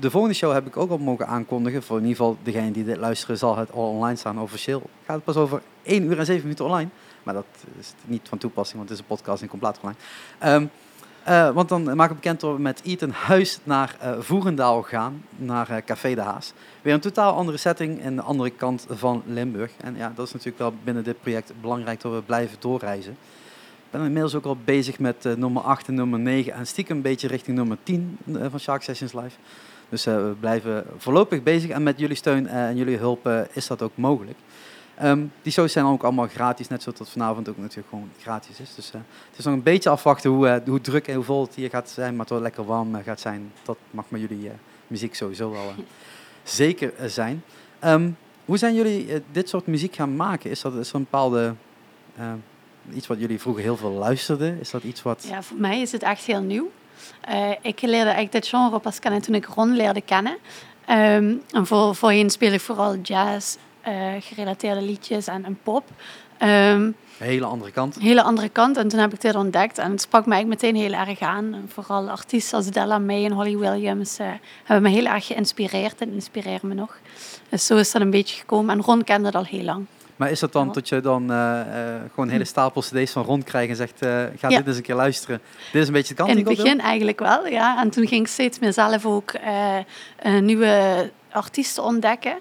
de 0.00 0.10
volgende 0.10 0.34
show 0.34 0.52
heb 0.52 0.66
ik 0.66 0.76
ook 0.76 0.90
al 0.90 0.98
mogen 0.98 1.26
aankondigen. 1.26 1.82
Voor 1.82 1.96
in 1.96 2.02
ieder 2.02 2.16
geval 2.16 2.36
degene 2.42 2.70
die 2.70 2.84
dit 2.84 2.96
luisteren 2.96 3.38
zal 3.38 3.56
het 3.56 3.72
al 3.72 3.88
online 3.88 4.16
staan. 4.16 4.40
Officieel 4.40 4.82
gaat 5.06 5.16
het 5.16 5.24
pas 5.24 5.36
over 5.36 5.62
1 5.82 6.04
uur 6.04 6.18
en 6.18 6.26
7 6.26 6.42
minuten 6.42 6.64
online. 6.64 6.88
Maar 7.28 7.36
dat 7.36 7.78
is 7.78 7.92
niet 8.04 8.28
van 8.28 8.38
toepassing, 8.38 8.76
want 8.76 8.88
het 8.88 8.98
is 8.98 9.04
een 9.04 9.16
podcast 9.16 9.42
en 9.42 9.48
komt 9.48 9.62
later 9.62 9.82
online. 9.82 9.98
Um, 10.54 10.70
uh, 11.28 11.50
want 11.50 11.68
dan 11.68 11.96
maak 11.96 12.08
ik 12.08 12.14
bekend 12.14 12.40
dat 12.40 12.54
we 12.54 12.60
met 12.60 12.80
Ethan 12.84 13.10
Huis 13.10 13.58
naar 13.62 13.96
uh, 14.02 14.12
Voerendaal 14.18 14.82
gaan, 14.82 15.24
naar 15.36 15.70
uh, 15.70 15.76
Café 15.84 16.14
de 16.14 16.20
Haas. 16.20 16.52
Weer 16.82 16.94
een 16.94 17.00
totaal 17.00 17.34
andere 17.34 17.56
setting 17.56 18.02
in 18.02 18.16
de 18.16 18.22
andere 18.22 18.50
kant 18.50 18.86
van 18.90 19.22
Limburg. 19.26 19.70
En 19.80 19.96
ja, 19.96 20.12
dat 20.14 20.26
is 20.26 20.32
natuurlijk 20.32 20.58
wel 20.58 20.74
binnen 20.84 21.04
dit 21.04 21.20
project 21.20 21.52
belangrijk 21.60 22.00
dat 22.00 22.12
we 22.12 22.22
blijven 22.22 22.56
doorreizen. 22.60 23.12
Ik 23.12 23.90
ben 23.90 24.04
inmiddels 24.04 24.34
ook 24.34 24.44
al 24.44 24.56
bezig 24.64 24.98
met 24.98 25.24
nummer 25.36 25.62
8 25.62 25.88
en 25.88 25.94
nummer 25.94 26.18
9 26.18 26.52
en 26.52 26.66
stiekem 26.66 26.96
een 26.96 27.02
beetje 27.02 27.28
richting 27.28 27.56
nummer 27.56 27.78
10 27.82 28.18
van 28.50 28.60
Shark 28.60 28.82
Sessions 28.82 29.12
Live. 29.12 29.36
Dus 29.88 30.04
we 30.04 30.34
blijven 30.40 30.84
voorlopig 30.96 31.42
bezig 31.42 31.70
en 31.70 31.82
met 31.82 31.98
jullie 31.98 32.16
steun 32.16 32.46
en 32.46 32.76
jullie 32.76 32.96
hulp 32.96 33.46
is 33.52 33.66
dat 33.66 33.82
ook 33.82 33.92
mogelijk. 33.94 34.36
Um, 35.02 35.32
die 35.42 35.52
shows 35.52 35.72
zijn 35.72 35.84
ook 35.84 36.02
allemaal 36.02 36.28
gratis, 36.28 36.68
net 36.68 36.82
zoals 36.82 36.98
dat 36.98 37.10
vanavond 37.10 37.48
ook 37.48 37.56
natuurlijk 37.56 37.88
gewoon 37.88 38.10
gratis 38.20 38.60
is. 38.60 38.74
Dus 38.74 38.88
uh, 38.88 39.00
het 39.28 39.38
is 39.38 39.44
nog 39.44 39.54
een 39.54 39.62
beetje 39.62 39.90
afwachten 39.90 40.30
hoe, 40.30 40.46
uh, 40.46 40.56
hoe 40.66 40.80
druk 40.80 41.08
en 41.08 41.14
hoe 41.14 41.24
vol 41.24 41.42
het 41.42 41.54
hier 41.54 41.70
gaat 41.70 41.90
zijn, 41.90 42.10
maar 42.10 42.20
het 42.20 42.30
wel 42.30 42.40
lekker 42.40 42.64
warm 42.64 42.94
uh, 42.94 43.02
gaat 43.04 43.20
zijn. 43.20 43.52
Dat 43.62 43.76
mag 43.90 44.04
met 44.08 44.20
jullie 44.20 44.50
muziek 44.86 45.14
sowieso 45.14 45.50
wel 45.50 45.72
zeker 46.42 46.92
zijn. 47.06 47.44
Um, 47.84 48.16
hoe 48.44 48.56
zijn 48.56 48.74
jullie 48.74 49.22
dit 49.32 49.48
soort 49.48 49.66
muziek 49.66 49.94
gaan 49.94 50.16
maken? 50.16 50.50
Is 50.50 50.60
dat, 50.60 50.74
is 50.74 50.86
dat 50.90 50.94
een 50.94 51.06
bepaalde 51.10 51.54
iets 52.94 53.06
wat 53.06 53.18
jullie 53.18 53.40
vroeger 53.40 53.62
heel 53.62 53.76
veel 53.76 53.90
luisterden? 53.90 54.60
Is 54.60 54.70
dat 54.70 54.82
iets 54.82 55.02
wat... 55.02 55.26
Ja, 55.28 55.42
voor 55.42 55.56
mij 55.56 55.80
is 55.80 55.92
het 55.92 56.02
echt 56.02 56.24
heel 56.24 56.40
nieuw. 56.40 56.70
ik 57.62 57.80
leerde 57.80 57.96
eigenlijk 57.96 58.32
dit 58.32 58.46
genre 58.46 58.78
pas 58.78 58.98
kennen 58.98 59.22
toen 59.22 59.34
ik 59.34 59.46
Ron 59.46 59.76
leerde 59.76 60.00
kennen. 60.00 60.36
Um, 60.90 61.42
en 61.50 61.66
voor, 61.66 61.94
voorheen 61.94 62.30
speel 62.30 62.52
ik 62.52 62.60
vooral 62.60 62.96
jazz 62.96 63.56
gerelateerde 64.20 64.82
liedjes 64.82 65.26
en, 65.26 65.44
en 65.44 65.58
pop. 65.62 65.84
Um, 66.42 66.94
hele 67.18 67.44
andere 67.44 67.70
kant. 67.70 67.98
Hele 68.00 68.22
andere 68.22 68.48
kant. 68.48 68.76
En 68.76 68.88
toen 68.88 69.00
heb 69.00 69.12
ik 69.12 69.20
dit 69.20 69.34
ontdekt. 69.34 69.78
En 69.78 69.90
het 69.90 70.00
sprak 70.00 70.26
mij 70.26 70.44
meteen 70.44 70.76
heel 70.76 70.92
erg 70.92 71.20
aan. 71.20 71.54
En 71.54 71.70
vooral 71.72 72.10
artiesten 72.10 72.56
als 72.56 72.66
Della 72.66 72.98
May 72.98 73.24
en 73.24 73.32
Holly 73.32 73.56
Williams 73.56 74.20
uh, 74.20 74.26
hebben 74.64 74.90
me 74.90 74.96
heel 74.96 75.06
erg 75.06 75.26
geïnspireerd 75.26 76.00
en 76.00 76.12
inspireren 76.12 76.68
me 76.68 76.74
nog. 76.74 76.98
Dus 77.48 77.66
zo 77.66 77.76
is 77.76 77.92
dat 77.92 78.02
een 78.02 78.10
beetje 78.10 78.36
gekomen. 78.36 78.76
En 78.76 78.82
Ron 78.82 79.04
kende 79.04 79.30
dat 79.30 79.34
al 79.34 79.44
heel 79.44 79.64
lang. 79.64 79.86
Maar 80.16 80.30
is 80.30 80.40
dat 80.40 80.52
dan 80.52 80.72
dat 80.72 80.88
je 80.88 81.00
dan 81.00 81.32
uh, 81.32 81.60
gewoon 82.10 82.28
hele 82.28 82.44
stapel 82.44 82.82
cd's 82.82 83.12
van 83.12 83.24
rond 83.24 83.44
krijgt 83.44 83.70
en 83.70 83.76
zegt, 83.76 83.98
ga 84.40 84.48
ja. 84.48 84.56
dit 84.56 84.66
eens 84.66 84.76
een 84.76 84.82
keer 84.82 84.94
luisteren. 84.94 85.40
Dit 85.72 85.82
is 85.82 85.86
een 85.86 85.92
beetje 85.92 86.14
de 86.14 86.22
kant 86.22 86.30
In 86.30 86.36
het 86.36 86.56
begin 86.56 86.80
eigenlijk 86.80 87.18
wel, 87.18 87.46
ja. 87.46 87.80
En 87.80 87.90
toen 87.90 88.06
ging 88.06 88.20
ik 88.20 88.28
steeds 88.28 88.58
meer 88.58 88.72
zelf 88.72 89.06
ook 89.06 89.32
nieuwe 90.40 91.10
artiesten 91.30 91.82
ontdekken. 91.82 92.38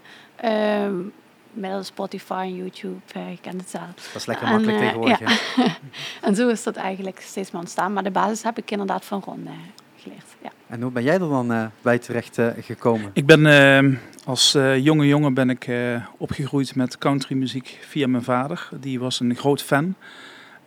Middels 1.58 1.88
Spotify 1.88 2.44
en 2.44 2.56
YouTube. 2.56 3.00
Uh, 3.18 3.30
je 3.30 3.38
kent 3.42 3.62
het 3.62 3.70
zelf. 3.70 3.86
Dat 3.96 4.16
is 4.16 4.26
lekker 4.26 4.48
makkelijk 4.48 4.78
uh, 4.78 4.84
tegenwoordig. 4.84 5.56
Ja. 5.56 5.66
en 6.28 6.36
zo 6.36 6.48
is 6.48 6.64
dat 6.64 6.76
eigenlijk 6.76 7.20
steeds 7.20 7.52
meer 7.52 7.62
ontstaan. 7.62 7.94
Maar 7.94 8.04
de 8.04 8.12
basis 8.12 8.44
heb 8.44 8.58
ik 8.58 8.72
inderdaad 8.72 9.06
van 9.06 9.22
Ron 9.26 9.44
uh, 9.44 9.52
geleerd. 9.98 10.26
Ja. 10.42 10.50
En 10.68 10.82
hoe 10.82 10.92
ben 10.92 11.04
jij 11.04 11.14
er 11.14 11.20
dan 11.20 11.72
bij 11.82 11.98
terecht 11.98 12.40
gekomen? 12.60 13.12
Ik 13.14 13.26
ben 13.26 13.46
ehm, 13.46 13.94
als 14.26 14.52
jonge 14.78 15.08
jongen 15.08 15.34
ben 15.34 15.50
ik 15.50 15.70
opgegroeid 16.18 16.76
met 16.76 16.98
countrymuziek 16.98 17.78
via 17.82 18.08
mijn 18.08 18.24
vader. 18.24 18.70
Die 18.80 19.00
was 19.00 19.20
een 19.20 19.36
groot 19.36 19.62
fan. 19.62 19.96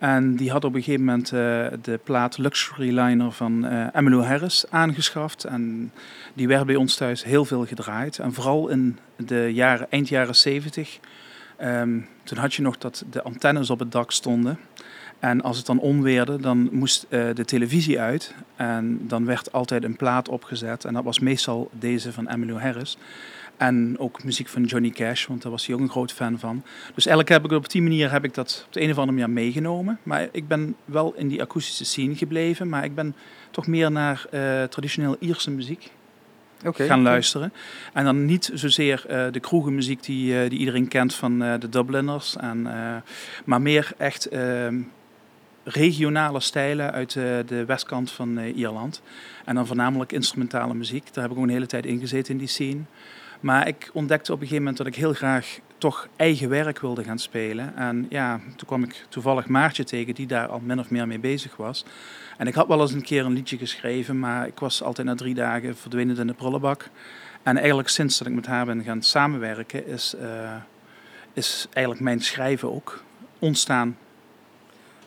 En 0.01 0.35
die 0.35 0.51
had 0.51 0.63
op 0.63 0.75
een 0.75 0.83
gegeven 0.83 1.05
moment 1.05 1.31
uh, 1.31 1.39
de 1.81 1.99
plaat 2.03 2.37
Luxury 2.37 2.99
Liner 2.99 3.31
van 3.31 3.65
uh, 3.65 4.25
Harris 4.27 4.65
aangeschaft. 4.69 5.43
En 5.43 5.91
die 6.33 6.47
werd 6.47 6.65
bij 6.65 6.75
ons 6.75 6.95
thuis 6.95 7.23
heel 7.23 7.45
veel 7.45 7.65
gedraaid. 7.65 8.19
En 8.19 8.33
vooral 8.33 8.69
in 8.69 8.97
de 9.15 9.53
jaren, 9.53 9.91
eind 9.91 10.09
jaren 10.09 10.35
70. 10.35 10.99
Um, 11.63 12.07
toen 12.23 12.37
had 12.37 12.53
je 12.53 12.61
nog 12.61 12.77
dat 12.77 13.03
de 13.09 13.21
antennes 13.21 13.69
op 13.69 13.79
het 13.79 13.91
dak 13.91 14.11
stonden. 14.11 14.59
En 15.19 15.41
als 15.41 15.57
het 15.57 15.65
dan 15.65 15.79
onweerde, 15.79 16.39
dan 16.39 16.69
moest 16.71 17.05
uh, 17.09 17.25
de 17.33 17.45
televisie 17.45 17.99
uit. 17.99 18.35
En 18.55 18.99
dan 19.07 19.25
werd 19.25 19.51
altijd 19.51 19.83
een 19.83 19.95
plaat 19.95 20.29
opgezet. 20.29 20.85
En 20.85 20.93
dat 20.93 21.03
was 21.03 21.19
meestal 21.19 21.69
deze 21.73 22.13
van 22.13 22.27
Emmylou 22.27 22.59
Harris. 22.59 22.97
En 23.61 23.95
ook 23.99 24.23
muziek 24.23 24.47
van 24.47 24.63
Johnny 24.63 24.89
Cash, 24.89 25.25
want 25.27 25.41
daar 25.41 25.51
was 25.51 25.65
hij 25.65 25.75
ook 25.75 25.81
een 25.81 25.89
groot 25.89 26.11
fan 26.11 26.39
van. 26.39 26.63
Dus 26.95 27.05
eigenlijk 27.05 27.29
heb 27.29 27.45
ik 27.45 27.57
op 27.57 27.69
die 27.69 27.81
manier 27.81 28.11
heb 28.11 28.23
ik 28.23 28.33
dat 28.33 28.63
op 28.67 28.73
de 28.73 28.81
een 28.81 28.91
of 28.91 28.97
andere 28.97 29.17
manier 29.17 29.33
meegenomen. 29.33 29.99
Maar 30.03 30.27
ik 30.31 30.47
ben 30.47 30.75
wel 30.85 31.13
in 31.15 31.27
die 31.27 31.41
akoestische 31.41 31.85
scene 31.85 32.15
gebleven. 32.15 32.69
Maar 32.69 32.83
ik 32.83 32.95
ben 32.95 33.15
toch 33.51 33.67
meer 33.67 33.91
naar 33.91 34.25
uh, 34.33 34.63
traditioneel 34.63 35.15
Ierse 35.19 35.51
muziek 35.51 35.91
okay, 36.65 36.87
gaan 36.87 36.99
okay. 36.99 37.11
luisteren. 37.11 37.53
En 37.93 38.03
dan 38.03 38.25
niet 38.25 38.51
zozeer 38.53 39.05
uh, 39.09 39.25
de 39.31 39.39
kroegenmuziek 39.39 40.03
die, 40.03 40.33
uh, 40.33 40.49
die 40.49 40.59
iedereen 40.59 40.87
kent 40.87 41.15
van 41.15 41.39
de 41.39 41.69
Dubliners. 41.69 42.35
En, 42.35 42.67
maar 43.45 43.61
meer 43.61 43.91
echt 43.97 44.25
ehm, 44.25 44.81
regionale 45.63 46.39
stijlen 46.39 46.91
uit 46.91 47.13
de 47.47 47.63
westkant 47.67 48.11
van 48.11 48.39
Ierland. 48.39 49.01
En 49.45 49.55
dan 49.55 49.67
voornamelijk 49.67 50.11
instrumentale 50.11 50.73
muziek. 50.73 51.13
Daar 51.13 51.23
heb 51.23 51.31
ik 51.31 51.37
ook 51.37 51.43
een 51.43 51.49
hele 51.49 51.65
tijd 51.65 51.85
in 51.85 51.99
gezeten 51.99 52.33
in 52.33 52.39
die 52.39 52.47
scene. 52.47 52.81
Maar 53.41 53.67
ik 53.67 53.89
ontdekte 53.93 54.31
op 54.31 54.37
een 54.37 54.47
gegeven 54.47 54.63
moment 54.63 54.77
dat 54.77 54.87
ik 54.87 54.95
heel 54.95 55.13
graag 55.13 55.59
toch 55.77 56.07
eigen 56.15 56.49
werk 56.49 56.79
wilde 56.79 57.03
gaan 57.03 57.19
spelen. 57.19 57.75
En 57.75 58.05
ja, 58.09 58.39
toen 58.55 58.67
kwam 58.67 58.83
ik 58.83 59.05
toevallig 59.09 59.47
Maartje 59.47 59.83
tegen, 59.83 60.15
die 60.15 60.27
daar 60.27 60.47
al 60.47 60.59
min 60.59 60.79
of 60.79 60.89
meer 60.89 61.07
mee 61.07 61.19
bezig 61.19 61.55
was. 61.55 61.85
En 62.37 62.47
ik 62.47 62.53
had 62.53 62.67
wel 62.67 62.81
eens 62.81 62.93
een 62.93 63.01
keer 63.01 63.25
een 63.25 63.33
liedje 63.33 63.57
geschreven, 63.57 64.19
maar 64.19 64.47
ik 64.47 64.59
was 64.59 64.83
altijd 64.83 65.07
na 65.07 65.15
drie 65.15 65.33
dagen 65.33 65.77
verdwenen 65.77 66.17
in 66.17 66.27
de 66.27 66.33
prullenbak. 66.33 66.89
En 67.43 67.57
eigenlijk 67.57 67.89
sinds 67.89 68.17
dat 68.17 68.27
ik 68.27 68.33
met 68.33 68.45
haar 68.45 68.65
ben 68.65 68.83
gaan 68.83 69.01
samenwerken, 69.01 69.87
is, 69.87 70.15
uh, 70.21 70.55
is 71.33 71.67
eigenlijk 71.73 72.03
mijn 72.03 72.21
schrijven 72.21 72.73
ook 72.73 73.03
ontstaan. 73.39 73.97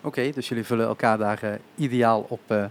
Oké, 0.00 0.30
dus 0.30 0.48
jullie 0.48 0.64
vullen 0.64 0.86
elkaar 0.86 1.18
daar 1.18 1.40
uh, 1.44 1.50
ideaal 1.74 2.26
op, 2.28 2.40
uh, 2.48 2.64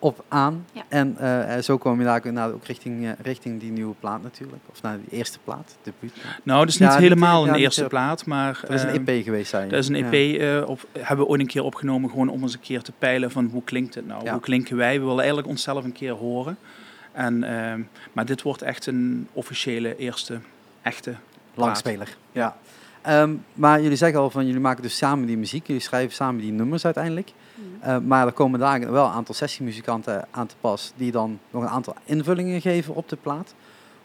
op 0.00 0.24
aan. 0.28 0.66
Ja. 0.72 0.82
En 0.88 1.16
uh, 1.20 1.58
zo 1.58 1.78
kom 1.78 1.98
je 1.98 2.04
daar 2.04 2.32
nou, 2.32 2.52
ook 2.52 2.64
richting, 2.64 3.02
uh, 3.02 3.10
richting 3.22 3.60
die 3.60 3.70
nieuwe 3.70 3.94
plaat 4.00 4.22
natuurlijk. 4.22 4.62
Of 4.70 4.82
naar 4.82 4.98
die 5.00 5.18
eerste 5.18 5.38
plaat, 5.44 5.76
de 5.82 5.92
debuut. 6.00 6.24
Nou, 6.42 6.66
dus 6.66 6.78
niet 6.78 6.88
ja, 6.88 6.98
helemaal 6.98 7.48
een 7.48 7.54
eerste 7.54 7.84
plaat, 7.84 8.26
maar... 8.26 8.60
Dat 8.60 8.70
is 8.70 8.82
een 8.82 9.06
EP 9.06 9.24
geweest, 9.24 9.50
zei 9.50 9.64
je. 9.64 9.70
Dat 9.70 9.78
is 9.78 9.88
een 9.88 10.12
EP, 10.12 10.40
ja. 10.40 10.62
op, 10.62 10.86
hebben 10.98 11.24
we 11.24 11.30
ooit 11.30 11.40
een 11.40 11.46
keer 11.46 11.62
opgenomen, 11.62 12.10
gewoon 12.10 12.28
om 12.28 12.42
eens 12.42 12.54
een 12.54 12.60
keer 12.60 12.82
te 12.82 12.92
peilen 12.98 13.30
van 13.30 13.48
hoe 13.52 13.64
klinkt 13.64 13.94
het 13.94 14.06
nou? 14.06 14.30
Hoe 14.30 14.40
klinken 14.40 14.76
wij? 14.76 14.92
We 14.94 15.04
willen 15.04 15.18
eigenlijk 15.18 15.48
onszelf 15.48 15.84
een 15.84 15.92
keer 15.92 16.12
horen. 16.12 16.56
En, 17.12 17.44
ehm, 17.44 17.80
maar 18.12 18.24
dit 18.24 18.42
wordt 18.42 18.62
echt 18.62 18.86
een 18.86 19.28
officiële 19.32 19.96
eerste, 19.96 20.38
echte 20.82 21.14
Langspeler, 21.54 22.16
ja. 22.32 22.56
Um, 23.08 23.44
maar 23.54 23.82
jullie 23.82 23.96
zeggen 23.96 24.20
al 24.20 24.30
van 24.30 24.46
jullie 24.46 24.60
maken 24.60 24.82
dus 24.82 24.96
samen 24.96 25.26
die 25.26 25.38
muziek, 25.38 25.66
jullie 25.66 25.82
schrijven 25.82 26.14
samen 26.14 26.40
die 26.40 26.52
nummers 26.52 26.84
uiteindelijk. 26.84 27.32
Mm. 27.54 27.88
Uh, 27.88 27.98
maar 27.98 28.26
er 28.26 28.32
komen 28.32 28.60
daar 28.60 28.92
wel 28.92 29.04
een 29.04 29.12
aantal 29.12 29.34
sessiemuzikanten 29.34 30.26
aan 30.30 30.46
te 30.46 30.54
pas 30.60 30.92
die 30.96 31.12
dan 31.12 31.38
nog 31.50 31.62
een 31.62 31.68
aantal 31.68 31.94
invullingen 32.04 32.60
geven 32.60 32.94
op 32.94 33.08
de 33.08 33.16
plaat. 33.16 33.54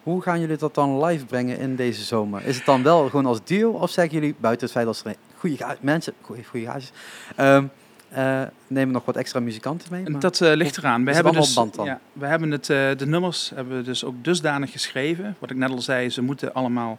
Hoe 0.03 0.21
gaan 0.21 0.39
jullie 0.39 0.57
dat 0.57 0.75
dan 0.75 1.05
live 1.05 1.25
brengen 1.25 1.57
in 1.57 1.75
deze 1.75 2.03
zomer? 2.03 2.45
Is 2.45 2.55
het 2.55 2.65
dan 2.65 2.83
wel 2.83 3.09
gewoon 3.09 3.25
als 3.25 3.43
duo 3.43 3.71
of 3.71 3.89
zeggen 3.89 4.13
jullie 4.13 4.35
buiten 4.39 4.63
het 4.63 4.75
feit 4.75 4.85
dat 4.85 5.01
er 5.05 5.15
goede 5.37 5.77
mensen, 5.79 6.13
goede, 6.21 6.43
gages, 6.65 6.91
um, 7.39 7.71
uh, 8.17 8.41
nemen 8.67 8.93
nog 8.93 9.05
wat 9.05 9.15
extra 9.15 9.39
muzikanten 9.39 9.87
mee? 9.91 10.09
Maar 10.09 10.19
dat 10.19 10.39
uh, 10.39 10.53
ligt 10.53 10.77
eraan. 10.77 11.05
We 11.05 11.13
hebben, 11.13 11.33
dus, 11.33 11.53
ja, 11.83 11.99
we 12.13 12.25
hebben 12.25 12.51
het, 12.51 12.69
uh, 12.69 12.77
de 12.97 13.05
nummers 13.05 13.51
hebben 13.55 13.77
we 13.77 13.83
dus 13.83 14.03
ook 14.03 14.15
dusdanig 14.21 14.71
geschreven. 14.71 15.35
Wat 15.39 15.49
ik 15.49 15.57
net 15.57 15.69
al 15.69 15.81
zei, 15.81 16.09
ze 16.09 16.21
moeten 16.21 16.53
allemaal 16.53 16.97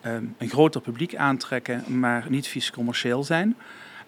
een 0.00 0.48
groter 0.48 0.80
publiek 0.80 1.16
aantrekken, 1.16 1.98
maar 1.98 2.26
niet 2.28 2.46
vies 2.46 2.70
commercieel 2.70 3.24
zijn. 3.24 3.56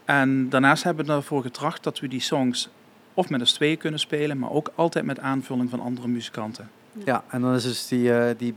En 0.05 0.49
daarnaast 0.49 0.83
hebben 0.83 1.07
we 1.07 1.13
ervoor 1.13 1.43
getracht 1.43 1.83
dat 1.83 2.01
we 2.01 2.09
die 2.09 2.21
songs 2.21 2.69
of 3.15 3.29
met 3.29 3.41
ons 3.41 3.53
twee 3.53 3.77
kunnen 3.77 4.01
spelen, 4.01 4.39
maar 4.39 4.51
ook 4.51 4.73
altijd 4.75 5.05
met 5.05 5.19
aanvulling 5.19 5.71
van 5.71 5.81
andere 5.81 6.09
muzikanten. 6.09 6.71
Ja, 7.05 7.25
en 7.29 7.41
dan 7.41 7.55
is 7.55 7.63
dus 7.63 7.89
die, 7.89 8.09
uh, 8.09 8.27
die 8.37 8.55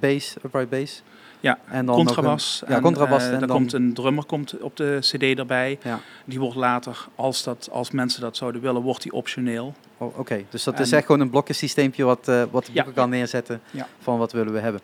bass, 0.00 0.36
upright 0.44 0.70
bass. 0.70 1.02
Ja, 1.40 1.58
en 1.68 1.86
dan 1.86 1.94
contrabas. 1.94 2.62
Een, 2.64 2.74
ja, 2.74 2.80
contrabas. 2.80 3.22
En, 3.22 3.28
uh, 3.28 3.34
en 3.34 3.40
dan 3.40 3.48
komt 3.48 3.72
een 3.72 3.94
drummer 3.94 4.24
komt 4.24 4.60
op 4.60 4.76
de 4.76 4.98
cd 5.00 5.38
erbij. 5.38 5.78
Ja. 5.82 6.00
Die 6.24 6.40
wordt 6.40 6.56
later, 6.56 7.06
als, 7.14 7.42
dat, 7.42 7.68
als 7.72 7.90
mensen 7.90 8.20
dat 8.20 8.36
zouden 8.36 8.60
willen, 8.60 8.82
wordt 8.82 9.02
die 9.02 9.12
optioneel. 9.12 9.74
Oh, 9.96 10.08
Oké, 10.08 10.18
okay. 10.18 10.46
dus 10.50 10.64
dat 10.64 10.74
en, 10.74 10.80
is 10.80 10.92
echt 10.92 11.06
gewoon 11.06 11.20
een 11.20 11.30
blokkensysteempje 11.30 12.04
wat, 12.04 12.28
uh, 12.28 12.42
wat 12.50 12.66
de 12.66 12.72
boeken 12.72 12.92
ja, 12.92 13.00
kan 13.00 13.10
neerzetten 13.10 13.60
ja. 13.70 13.86
van 13.98 14.18
wat 14.18 14.32
willen 14.32 14.52
we 14.52 14.58
hebben. 14.58 14.80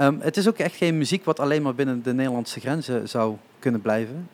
Um, 0.00 0.20
het 0.20 0.36
is 0.36 0.48
ook 0.48 0.58
echt 0.58 0.76
geen 0.76 0.98
muziek 0.98 1.24
wat 1.24 1.40
alleen 1.40 1.62
maar 1.62 1.74
binnen 1.74 2.02
de 2.02 2.14
Nederlandse 2.14 2.60
grenzen 2.60 3.08
zou 3.08 3.36
kunnen 3.58 3.80
blijven. 3.80 4.28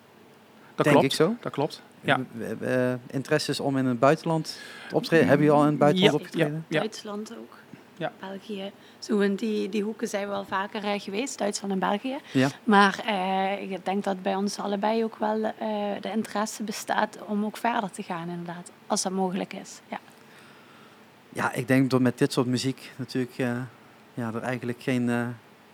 Dat 0.75 0.85
Denk 0.85 0.97
klopt. 0.97 1.13
ik 1.13 1.19
zo. 1.19 1.35
Dat 1.41 1.53
klopt. 1.53 1.83
Ja. 2.01 2.21
Uh, 2.61 2.93
interesses 3.11 3.61
om 3.61 3.77
in 3.77 3.85
het 3.85 3.99
buitenland 3.99 4.59
te 4.89 4.95
optreden. 4.95 5.29
Hebben 5.29 5.47
jullie 5.47 5.61
al 5.61 5.65
in 5.65 5.71
het 5.71 5.81
buitenland 5.81 6.15
opgetreden? 6.15 6.65
Duitsland 6.69 7.33
ook 7.39 7.57
ja. 7.97 8.13
België. 8.21 8.73
Zo 8.99 9.19
in 9.19 9.35
die, 9.35 9.69
die 9.69 9.83
hoeken 9.83 10.09
zijn 10.09 10.25
we 10.25 10.31
wel 10.31 10.45
vaker 10.45 10.85
uh, 10.85 11.01
geweest, 11.01 11.39
Duitsland 11.39 11.73
en 11.73 11.79
België. 11.79 12.19
Ja. 12.33 12.49
Maar 12.65 13.05
uh, 13.07 13.73
ik 13.73 13.85
denk 13.85 14.05
dat 14.05 14.23
bij 14.23 14.35
ons 14.35 14.59
allebei 14.59 15.05
ook 15.05 15.17
wel 15.17 15.37
uh, 15.39 15.53
de 16.01 16.11
interesse 16.15 16.63
bestaat 16.63 17.19
om 17.27 17.45
ook 17.45 17.57
verder 17.57 17.91
te 17.91 18.03
gaan, 18.03 18.29
inderdaad, 18.29 18.71
als 18.87 19.03
dat 19.03 19.13
mogelijk 19.13 19.53
is. 19.53 19.81
Ja, 19.89 19.99
ja 21.33 21.53
ik 21.53 21.69
denk 21.69 21.91
dat 21.91 22.01
met 22.01 22.19
dit 22.19 22.33
soort 22.33 22.47
muziek 22.47 22.93
natuurlijk 22.97 23.35
ja, 24.15 24.35
er 24.35 24.43
eigenlijk 24.43 24.83
geen, 24.83 25.09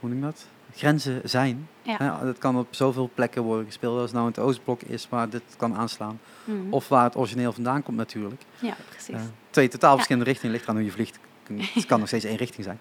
hoe 0.00 0.10
noem 0.10 0.20
dat? 0.20 0.46
Grenzen 0.74 1.20
zijn. 1.24 1.68
Ja. 1.82 2.18
Het 2.24 2.38
kan 2.38 2.58
op 2.58 2.66
zoveel 2.70 3.10
plekken 3.14 3.42
worden 3.42 3.66
gespeeld, 3.66 3.94
als 3.94 4.02
het 4.02 4.12
nou 4.12 4.26
in 4.26 4.32
het 4.34 4.42
Oostblok 4.42 4.82
is 4.82 5.08
waar 5.08 5.28
dit 5.28 5.42
kan 5.56 5.76
aanslaan. 5.76 6.20
Mm. 6.44 6.72
Of 6.72 6.88
waar 6.88 7.04
het 7.04 7.16
origineel 7.16 7.52
vandaan 7.52 7.82
komt 7.82 7.96
natuurlijk. 7.96 8.42
Ja, 8.60 8.74
precies. 8.88 9.16
twee 9.50 9.68
totaal 9.68 9.94
verschillende 9.94 10.28
richtingen, 10.28 10.54
ligt 10.54 10.68
aan 10.68 10.74
hoe 10.74 10.84
je 10.84 10.90
vliegt 10.90 11.18
het 11.60 11.86
kan 11.86 11.98
nog 11.98 12.08
steeds 12.08 12.24
één 12.24 12.36
richting 12.36 12.64
zijn. 12.64 12.80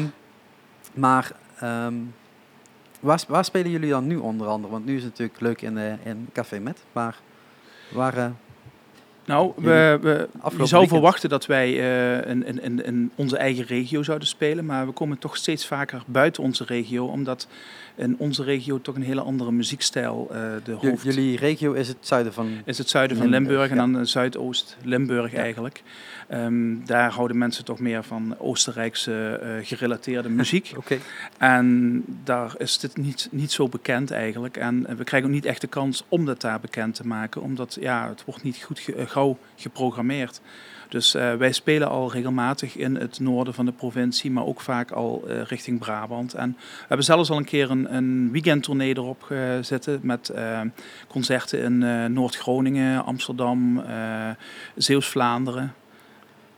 Um, 0.00 0.12
maar 0.94 1.32
um, 1.62 2.14
waar, 3.00 3.44
spelen 3.44 3.70
jullie 3.70 3.90
dan 3.90 4.06
nu 4.06 4.16
onder 4.16 4.46
andere? 4.46 4.72
Want 4.72 4.84
nu 4.84 4.96
is 4.96 5.02
het 5.02 5.10
natuurlijk 5.10 5.40
leuk 5.40 5.62
in, 5.62 5.78
in 6.04 6.28
Café 6.32 6.58
Met. 6.58 6.78
Maar 6.92 7.18
waar... 7.92 8.32
Nou, 9.28 9.52
we, 9.56 9.98
we, 10.02 10.28
je 10.58 10.66
zou 10.66 10.88
verwachten 10.88 11.28
dat 11.28 11.46
wij 11.46 11.70
uh, 11.70 12.30
in, 12.30 12.62
in, 12.62 12.84
in, 12.84 13.10
onze 13.14 13.36
eigen 13.36 13.64
regio 13.64 14.02
zouden 14.02 14.28
spelen. 14.28 14.66
Maar 14.66 14.86
we 14.86 14.92
komen 14.92 15.18
toch 15.18 15.36
steeds 15.36 15.66
vaker 15.66 16.02
buiten 16.06 16.42
onze 16.42 16.64
regio. 16.64 17.06
Omdat 17.06 17.48
in 17.96 18.14
onze 18.18 18.42
regio 18.42 18.80
toch 18.80 18.94
een 18.94 19.02
hele 19.02 19.20
andere 19.20 19.52
muziekstijl 19.52 20.28
uh, 20.30 20.40
de 20.64 20.72
hoofd... 20.72 21.02
Jullie 21.02 21.36
regio 21.36 21.72
is 21.72 21.88
het 21.88 21.96
zuiden 22.00 22.32
van... 22.32 22.50
Is 22.64 22.78
het 22.78 22.88
zuiden 22.88 23.16
van 23.16 23.28
Limburg, 23.28 23.58
Limburg 23.58 23.84
en 23.84 23.92
dan 23.92 24.06
Zuidoost 24.06 24.76
Limburg 24.82 25.32
ja. 25.32 25.38
eigenlijk. 25.38 25.82
Um, 26.32 26.82
daar 26.86 27.10
houden 27.10 27.38
mensen 27.38 27.64
toch 27.64 27.78
meer 27.78 28.02
van 28.02 28.34
Oostenrijkse 28.38 29.40
uh, 29.42 29.66
gerelateerde 29.66 30.28
muziek. 30.28 30.72
okay. 30.76 31.00
En 31.38 32.04
daar 32.24 32.54
is 32.58 32.78
dit 32.78 32.96
niet, 32.96 33.28
niet 33.30 33.52
zo 33.52 33.68
bekend 33.68 34.10
eigenlijk. 34.10 34.56
En 34.56 34.96
we 34.96 35.04
krijgen 35.04 35.28
ook 35.28 35.34
niet 35.34 35.44
echt 35.44 35.60
de 35.60 35.66
kans 35.66 36.04
om 36.08 36.24
dat 36.24 36.40
daar 36.40 36.60
bekend 36.60 36.94
te 36.94 37.06
maken. 37.06 37.42
Omdat 37.42 37.76
ja, 37.80 38.08
het 38.08 38.24
wordt 38.24 38.42
niet 38.42 38.62
goed 38.62 38.78
ge 38.78 39.06
geprogrammeerd. 39.56 40.40
Dus 40.88 41.14
uh, 41.14 41.34
wij 41.34 41.52
spelen 41.52 41.88
al 41.88 42.12
regelmatig 42.12 42.76
in 42.76 42.96
het 42.96 43.20
noorden 43.20 43.54
van 43.54 43.64
de 43.64 43.72
provincie, 43.72 44.30
maar 44.30 44.44
ook 44.44 44.60
vaak 44.60 44.90
al 44.90 45.24
uh, 45.26 45.42
richting 45.42 45.78
Brabant. 45.78 46.34
En 46.34 46.56
we 46.58 46.84
hebben 46.88 47.06
zelfs 47.06 47.30
al 47.30 47.36
een 47.36 47.44
keer 47.44 47.70
een, 47.70 47.94
een 47.94 48.28
weekendtournee 48.32 48.96
erop 48.96 49.22
gezet 49.22 49.98
met 50.02 50.30
uh, 50.34 50.60
concerten 51.08 51.62
in 51.62 52.12
Noord-Groningen, 52.12 53.04
Amsterdam, 53.04 53.82
Zeeuws-Vlaanderen. 54.76 55.74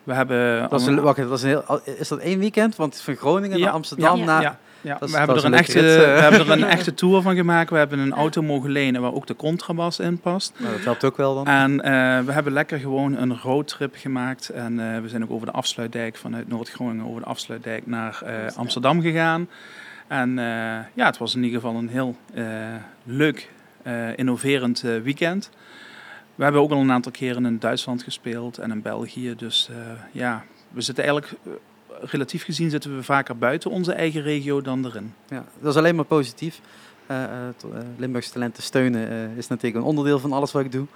We 0.05 0.15
hebben 0.15 0.69
dat 0.69 0.81
is, 0.81 0.87
een, 0.87 1.01
wacht, 1.01 1.17
dat 1.17 1.39
is, 1.39 1.43
een 1.43 1.49
heel, 1.49 1.81
is 1.85 2.09
dat 2.09 2.19
één 2.19 2.39
weekend? 2.39 2.77
Want 2.77 3.01
van 3.01 3.17
Groningen 3.17 3.59
ja. 3.59 3.65
naar 3.65 3.75
Amsterdam 3.75 4.19
ja. 4.19 4.25
naar... 4.25 4.43
Ja. 4.43 4.59
Ja, 4.81 4.97
we, 5.01 5.19
hebben 5.19 5.37
er 5.37 5.45
een 5.45 5.55
echte, 5.55 5.81
we 5.81 6.21
hebben 6.21 6.41
er 6.41 6.51
een 6.51 6.65
echte 6.65 6.95
tour 6.95 7.23
van 7.23 7.35
gemaakt. 7.37 7.71
We 7.71 7.77
hebben 7.77 7.99
een 7.99 8.13
auto 8.13 8.43
mogen 8.43 8.71
lenen 8.71 9.01
waar 9.01 9.15
ook 9.15 9.27
de 9.27 9.37
contrabas 9.37 9.99
in 9.99 10.19
past. 10.19 10.53
Nou, 10.57 10.73
dat 10.73 10.85
helpt 10.85 11.05
ook 11.05 11.17
wel 11.17 11.35
dan. 11.35 11.47
En 11.47 11.73
uh, 11.73 11.81
we 12.27 12.33
hebben 12.33 12.53
lekker 12.53 12.79
gewoon 12.79 13.17
een 13.17 13.39
roadtrip 13.39 13.95
gemaakt. 13.97 14.49
En 14.49 14.73
uh, 14.73 14.99
we 14.99 15.09
zijn 15.09 15.23
ook 15.23 15.31
over 15.31 15.47
de 15.47 15.53
afsluitdijk 15.53 16.17
vanuit 16.17 16.49
Noord-Groningen 16.49 17.07
over 17.07 17.21
de 17.21 17.27
afsluitdijk 17.27 17.87
naar 17.87 18.23
uh, 18.25 18.57
Amsterdam 18.57 19.01
gegaan. 19.01 19.49
En 20.07 20.35
ja, 20.95 21.07
het 21.07 21.19
was 21.19 21.35
in 21.35 21.43
ieder 21.43 21.61
geval 21.61 21.77
een 21.77 21.89
heel 21.89 22.17
leuk, 23.05 23.51
innoverend 24.17 24.81
weekend. 24.81 25.51
We 26.35 26.43
hebben 26.43 26.63
ook 26.63 26.71
al 26.71 26.81
een 26.81 26.93
aantal 26.93 27.13
keren 27.13 27.47
in 27.47 27.59
Duitsland 27.59 28.03
gespeeld 28.03 28.59
en 28.59 28.71
in 28.71 28.83
België. 28.83 29.35
Dus 29.37 29.71
ja, 30.13 30.45
we 30.71 30.81
zitten 30.81 31.05
eigenlijk, 31.05 31.35
relatief 32.01 32.45
gezien, 32.45 32.71
zitten 32.71 32.97
we 32.97 33.03
vaker 33.03 33.39
buiten 33.39 33.71
onze 33.71 33.93
eigen 33.93 34.23
regio 34.23 34.61
dan 34.61 34.85
erin. 34.85 35.15
Ja, 35.29 35.45
dat 35.61 35.71
is 35.71 35.79
alleen 35.79 35.95
maar 35.95 36.05
positief. 36.05 36.61
Uh, 37.11 37.19
Limburgse 37.97 38.33
talenten 38.33 38.63
steunen 38.63 39.37
is 39.37 39.49
natuurlijk 39.49 39.83
een 39.83 39.89
onderdeel 39.89 40.19
van 40.19 40.33
alles 40.33 40.53
wat 40.53 40.65
ik 40.65 40.73
doe. 40.73 40.87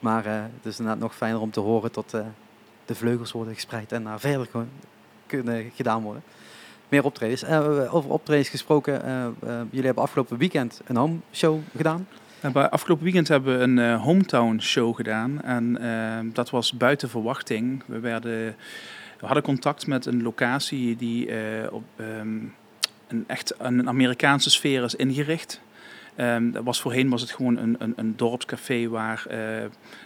Maar 0.00 0.24
het 0.26 0.64
is 0.64 0.78
inderdaad 0.78 1.02
nog 1.02 1.16
fijner 1.16 1.40
om 1.40 1.50
te 1.50 1.60
horen 1.60 1.92
tot 1.92 2.10
de 2.84 2.94
vleugels 2.94 3.32
worden 3.32 3.54
gespreid 3.54 3.92
en 3.92 4.02
naar 4.02 4.20
verder 4.20 4.48
kunnen 5.26 5.70
gedaan 5.74 6.02
worden. 6.02 6.22
Meer 6.88 7.04
optredens. 7.04 7.44
over 7.90 8.10
optredens 8.10 8.48
gesproken, 8.48 9.02
jullie 9.70 9.86
hebben 9.86 10.02
afgelopen 10.02 10.38
weekend 10.38 10.80
een 10.86 10.96
home 10.96 11.16
show 11.32 11.60
gedaan. 11.76 12.06
Bij 12.52 12.68
afgelopen 12.68 13.04
weekend 13.04 13.28
hebben 13.28 13.58
we 13.58 13.62
een 13.62 13.76
uh, 13.76 14.02
hometown 14.02 14.58
show 14.60 14.96
gedaan. 14.96 15.42
En 15.42 15.78
uh, 15.80 16.32
dat 16.32 16.50
was 16.50 16.72
buiten 16.72 17.08
verwachting. 17.08 17.82
We, 17.86 18.00
werden, 18.00 18.56
we 19.24 19.30
hadden 19.30 19.54
contact 19.54 19.86
met 19.86 20.06
een 20.06 20.22
locatie 20.22 20.96
die 20.96 21.28
uh, 21.28 21.36
op 21.70 21.84
um, 21.96 22.54
een 23.08 23.24
echt 23.26 23.54
een 23.58 23.88
Amerikaanse 23.88 24.50
sfeer 24.50 24.82
is 24.82 24.94
ingericht. 24.94 25.60
Um, 26.16 26.52
dat 26.52 26.64
was 26.64 26.80
voorheen 26.80 27.08
was 27.08 27.20
het 27.20 27.30
gewoon 27.30 27.56
een, 27.56 27.76
een, 27.78 27.92
een 27.96 28.16
dorpscafé 28.16 28.88
waar 28.88 29.24
uh, 29.26 29.34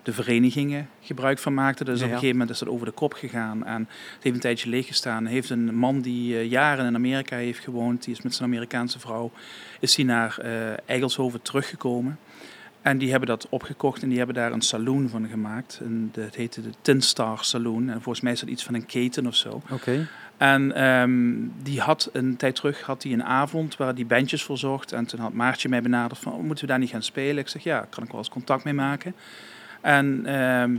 de 0.02 0.12
verenigingen 0.12 0.88
gebruik 1.00 1.38
van 1.38 1.54
maakten. 1.54 1.86
Dus 1.86 1.98
ja, 1.98 2.04
op 2.04 2.10
een 2.10 2.18
gegeven 2.18 2.38
moment 2.38 2.54
is 2.54 2.58
dat 2.58 2.68
over 2.68 2.86
de 2.86 2.92
kop 2.92 3.12
gegaan. 3.12 3.64
En 3.64 3.88
het 4.14 4.22
heeft 4.22 4.34
een 4.34 4.40
tijdje 4.40 4.70
leeggestaan. 4.70 5.26
Heeft 5.26 5.50
een 5.50 5.74
man 5.74 6.00
die 6.00 6.32
uh, 6.34 6.50
jaren 6.50 6.86
in 6.86 6.94
Amerika 6.94 7.36
heeft 7.36 7.64
gewoond, 7.64 8.04
die 8.04 8.14
is 8.14 8.22
met 8.22 8.34
zijn 8.34 8.48
Amerikaanse 8.48 8.98
vrouw, 8.98 9.30
is 9.80 9.96
hij 9.96 10.04
naar 10.04 10.38
uh, 10.44 10.50
Eigelshoven 10.86 11.42
teruggekomen. 11.42 12.18
En 12.82 12.98
die 12.98 13.10
hebben 13.10 13.28
dat 13.28 13.46
opgekocht 13.48 14.02
en 14.02 14.08
die 14.08 14.18
hebben 14.18 14.36
daar 14.36 14.52
een 14.52 14.60
saloon 14.60 15.08
van 15.08 15.28
gemaakt. 15.28 15.80
En 15.82 16.12
het 16.14 16.34
heette 16.34 16.62
de 16.62 16.70
Tin 16.82 17.02
Star 17.02 17.44
Saloon. 17.44 17.88
En 17.88 18.02
volgens 18.02 18.20
mij 18.20 18.32
is 18.32 18.40
dat 18.40 18.48
iets 18.48 18.64
van 18.64 18.74
een 18.74 18.86
keten 18.86 19.26
of 19.26 19.34
zo. 19.34 19.48
Oké. 19.48 19.72
Okay. 19.72 20.06
En 20.36 20.74
ehm, 20.74 21.34
die 21.62 21.80
had 21.80 22.10
een 22.12 22.36
tijd 22.36 22.54
terug 22.54 22.82
had 22.82 23.02
die 23.02 23.12
een 23.12 23.24
avond 23.24 23.76
waar 23.76 23.94
die 23.94 24.06
bandjes 24.06 24.42
voor 24.42 24.58
zocht. 24.58 24.92
En 24.92 25.06
toen 25.06 25.20
had 25.20 25.32
Maartje 25.32 25.68
mij 25.68 25.82
benaderd 25.82 26.20
van, 26.20 26.32
oh, 26.32 26.42
moeten 26.42 26.64
we 26.64 26.70
daar 26.70 26.78
niet 26.78 26.90
gaan 26.90 27.02
spelen? 27.02 27.38
Ik 27.38 27.48
zeg, 27.48 27.62
ja, 27.62 27.86
kan 27.90 28.02
ik 28.02 28.10
wel 28.10 28.18
eens 28.18 28.28
contact 28.28 28.64
mee 28.64 28.74
maken. 28.74 29.14
En 29.80 30.26
ehm, 30.26 30.76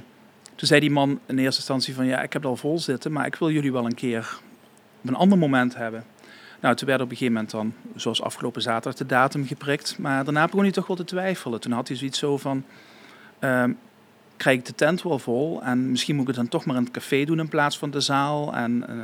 toen 0.55 0.67
zei 0.67 0.79
die 0.79 0.91
man 0.91 1.09
in 1.09 1.37
eerste 1.37 1.59
instantie 1.59 1.95
van, 1.95 2.05
ja, 2.05 2.21
ik 2.21 2.33
heb 2.33 2.41
het 2.41 2.51
al 2.51 2.57
vol 2.57 2.79
zitten, 2.79 3.11
maar 3.11 3.25
ik 3.25 3.35
wil 3.35 3.51
jullie 3.51 3.71
wel 3.71 3.85
een 3.85 3.95
keer 3.95 4.37
op 5.01 5.09
een 5.09 5.15
ander 5.15 5.37
moment 5.37 5.75
hebben. 5.75 6.03
Nou, 6.59 6.75
toen 6.75 6.87
werd 6.87 7.01
op 7.01 7.09
een 7.09 7.17
gegeven 7.17 7.33
moment 7.33 7.51
dan, 7.51 7.73
zoals 7.95 8.21
afgelopen 8.21 8.61
zaterdag, 8.61 8.95
de 8.95 9.05
datum 9.05 9.47
geprikt. 9.47 9.97
Maar 9.97 10.23
daarna 10.23 10.45
begon 10.45 10.61
hij 10.61 10.71
toch 10.71 10.87
wel 10.87 10.95
te 10.95 11.03
twijfelen. 11.03 11.59
Toen 11.59 11.71
had 11.71 11.87
hij 11.87 11.97
zoiets 11.97 12.19
zo 12.19 12.37
van, 12.37 12.63
ehm, 13.39 13.71
krijg 14.37 14.57
ik 14.57 14.65
de 14.65 14.75
tent 14.75 15.03
wel 15.03 15.19
vol? 15.19 15.63
En 15.63 15.91
misschien 15.91 16.15
moet 16.15 16.21
ik 16.21 16.35
het 16.35 16.37
dan 16.37 16.47
toch 16.47 16.65
maar 16.65 16.75
in 16.75 16.83
het 16.83 16.91
café 16.91 17.25
doen 17.25 17.39
in 17.39 17.47
plaats 17.47 17.77
van 17.77 17.91
de 17.91 17.99
zaal. 17.99 18.53
En 18.53 18.71
uh, 18.89 18.95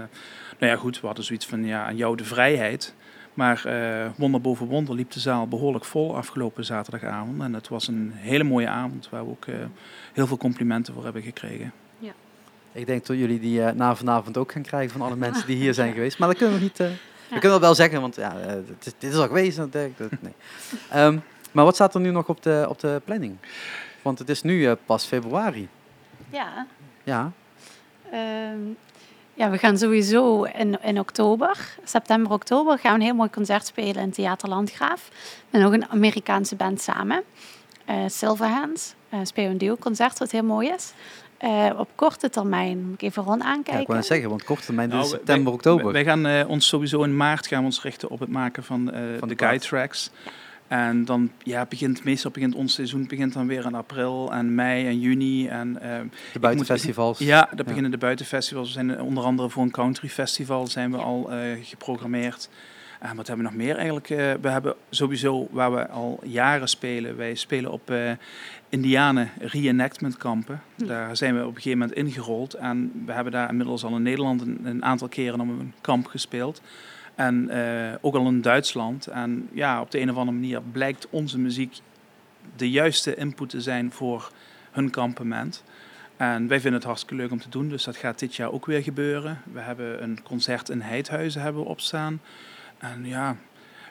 nou 0.59 0.71
ja, 0.71 0.75
goed, 0.75 0.99
we 0.99 1.05
hadden 1.05 1.25
zoiets 1.25 1.45
van, 1.45 1.65
ja, 1.65 1.85
aan 1.85 1.95
jou 1.95 2.17
de 2.17 2.25
vrijheid. 2.25 2.93
Maar 3.33 3.63
uh, 3.67 4.05
wonder 4.15 4.41
boven 4.41 4.67
wonder 4.67 4.95
liep 4.95 5.11
de 5.11 5.19
zaal 5.19 5.47
behoorlijk 5.47 5.85
vol 5.85 6.15
afgelopen 6.15 6.65
zaterdagavond. 6.65 7.41
En 7.41 7.53
het 7.53 7.67
was 7.67 7.87
een 7.87 8.11
hele 8.13 8.43
mooie 8.43 8.67
avond 8.67 9.09
waar 9.09 9.25
we 9.25 9.31
ook 9.31 9.45
uh, 9.45 9.55
heel 10.13 10.27
veel 10.27 10.37
complimenten 10.37 10.93
voor 10.93 11.03
hebben 11.03 11.21
gekregen. 11.21 11.71
Ja. 11.99 12.11
Ik 12.71 12.85
denk 12.85 13.05
dat 13.05 13.17
jullie 13.17 13.39
die 13.39 13.59
uh, 13.59 13.69
na 13.69 13.95
vanavond 13.95 14.37
ook 14.37 14.51
gaan 14.51 14.61
krijgen 14.61 14.91
van 14.91 15.01
alle 15.01 15.15
mensen 15.15 15.47
die 15.47 15.55
hier 15.55 15.73
zijn 15.73 15.93
geweest. 15.97 16.19
Maar 16.19 16.27
dat 16.27 16.37
kunnen 16.37 16.57
we 16.57 16.63
niet... 16.63 16.81
We 17.29 17.39
kunnen 17.39 17.51
dat 17.51 17.59
wel 17.59 17.75
zeggen, 17.75 18.01
want 18.01 18.15
ja, 18.15 18.35
dit, 18.79 18.95
dit, 18.97 19.11
is 19.11 19.17
al 19.17 19.27
geweest. 19.27 19.57
Dat, 19.57 19.73
nee. 19.73 20.33
um, 20.95 21.23
maar 21.51 21.65
wat 21.65 21.75
staat 21.75 21.95
er 21.95 22.01
nu 22.01 22.11
nog 22.11 22.27
op 22.27 22.43
de, 22.43 22.65
op 22.69 22.79
de 22.79 23.01
planning? 23.05 23.37
Want 24.01 24.19
het 24.19 24.29
is 24.29 24.41
nu 24.41 24.73
pas 24.73 25.05
februari. 25.05 25.69
Ja. 26.29 26.67
Ja. 27.03 27.31
Um, 28.13 28.77
ja, 29.33 29.49
we 29.49 29.57
gaan 29.57 29.77
sowieso 29.77 30.43
in, 30.43 30.81
in 30.81 30.99
oktober, 30.99 31.77
september, 31.83 32.31
oktober, 32.31 32.79
gaan 32.79 32.93
we 32.93 32.99
een 32.99 33.05
heel 33.05 33.15
mooi 33.15 33.29
concert 33.29 33.65
spelen 33.65 34.03
in 34.03 34.11
Theater 34.11 34.49
Landgraaf. 34.49 35.09
Met 35.49 35.61
nog 35.61 35.73
een 35.73 35.89
Amerikaanse 35.89 36.55
band 36.55 36.81
samen. 36.81 37.23
Uh, 37.89 37.95
Silverhands. 38.07 38.93
Uh, 39.13 39.19
spelen 39.23 39.51
een 39.51 39.57
duo-concert 39.57 40.19
wat 40.19 40.31
heel 40.31 40.43
mooi 40.43 40.69
is. 40.69 40.93
Uh, 41.43 41.69
op 41.77 41.89
korte 41.95 42.29
termijn, 42.29 42.85
moet 42.85 42.93
ik 42.93 43.01
even 43.01 43.23
rond 43.23 43.41
aankijken. 43.41 43.73
Ja, 43.73 43.79
ik 43.79 43.87
wou 43.87 44.03
zeggen, 44.03 44.29
want 44.29 44.43
korte 44.43 44.65
termijn 44.65 44.89
nou, 44.89 45.03
is 45.03 45.09
september, 45.09 45.45
wij, 45.45 45.53
oktober. 45.53 45.91
Wij 45.91 46.03
gaan 46.03 46.27
uh, 46.27 46.49
ons 46.49 46.67
sowieso 46.67 47.03
in 47.03 47.17
maart 47.17 47.47
gaan 47.47 47.59
we 47.59 47.65
ons 47.65 47.81
richten 47.81 48.09
op 48.09 48.19
het 48.19 48.29
maken 48.29 48.63
van, 48.63 48.81
uh, 48.93 48.99
van 49.19 49.27
de, 49.27 49.35
de 49.35 49.45
guide 49.45 49.65
tracks. 49.65 50.11
En 50.67 51.05
dan 51.05 51.31
ja, 51.43 51.65
begint 51.69 52.03
meestal 52.03 52.31
begint 52.31 52.55
ons 52.55 52.73
seizoen 52.73 53.07
begint 53.07 53.33
dan 53.33 53.47
weer 53.47 53.65
in 53.65 53.75
april 53.75 54.31
en 54.31 54.55
mei 54.55 54.87
en 54.87 54.99
juni. 54.99 55.47
En, 55.47 55.79
uh, 55.83 55.99
de 56.33 56.39
buitenfestivals. 56.39 57.19
Moet, 57.19 57.27
ja, 57.27 57.49
dan 57.55 57.65
beginnen 57.65 57.91
de 57.91 57.97
buitenfestivals. 57.97 58.67
We 58.67 58.73
zijn 58.73 59.01
onder 59.01 59.23
andere 59.23 59.49
voor 59.49 59.63
een 59.63 59.71
country 59.71 60.09
festival 60.09 60.67
zijn 60.67 60.91
we 60.91 60.97
al 60.97 61.33
uh, 61.33 61.37
geprogrammeerd. 61.61 62.49
En 62.99 63.15
wat 63.15 63.27
hebben 63.27 63.45
we 63.45 63.51
nog 63.51 63.61
meer 63.61 63.75
eigenlijk? 63.75 64.09
Uh, 64.09 64.17
we 64.41 64.49
hebben 64.49 64.75
sowieso, 64.89 65.47
waar 65.51 65.73
we 65.73 65.87
al 65.87 66.19
jaren 66.23 66.67
spelen, 66.67 67.17
wij 67.17 67.35
spelen 67.35 67.71
op 67.71 67.93
Indianen 68.69 69.29
reenactment 69.39 70.17
kampen. 70.17 70.61
Hm. 70.75 70.85
Daar 70.85 71.17
zijn 71.17 71.35
we 71.35 71.41
op 71.41 71.47
een 71.47 71.61
gegeven 71.61 71.79
moment 71.79 71.97
ingerold. 71.97 72.53
En 72.53 73.03
we 73.05 73.11
hebben 73.11 73.33
daar 73.33 73.49
inmiddels 73.49 73.83
al 73.83 73.95
in 73.95 74.01
Nederland 74.01 74.41
een, 74.41 74.59
een 74.63 74.85
aantal 74.85 75.07
keren 75.07 75.39
op 75.39 75.47
een 75.47 75.73
kamp 75.81 76.05
gespeeld. 76.05 76.61
En 77.15 77.49
uh, 77.51 77.93
ook 78.01 78.15
al 78.15 78.27
in 78.27 78.41
Duitsland. 78.41 79.07
En 79.07 79.49
ja, 79.51 79.81
op 79.81 79.91
de 79.91 79.99
een 79.99 80.09
of 80.09 80.17
andere 80.17 80.37
manier 80.37 80.61
blijkt 80.71 81.07
onze 81.09 81.39
muziek 81.39 81.77
de 82.55 82.69
juiste 82.69 83.15
input 83.15 83.49
te 83.49 83.61
zijn 83.61 83.91
voor 83.91 84.31
hun 84.71 84.89
kampement. 84.89 85.63
En 86.17 86.47
wij 86.47 86.59
vinden 86.59 86.79
het 86.79 86.83
hartstikke 86.83 87.15
leuk 87.15 87.31
om 87.31 87.39
te 87.39 87.49
doen, 87.49 87.69
dus 87.69 87.83
dat 87.83 87.95
gaat 87.95 88.19
dit 88.19 88.35
jaar 88.35 88.51
ook 88.51 88.65
weer 88.65 88.83
gebeuren. 88.83 89.41
We 89.53 89.59
hebben 89.59 90.03
een 90.03 90.23
concert 90.23 90.69
in 90.69 90.81
Heidhuizen 90.81 91.41
hebben 91.41 91.61
we 91.61 91.69
opstaan. 91.69 92.21
En 92.77 93.05
ja, 93.05 93.35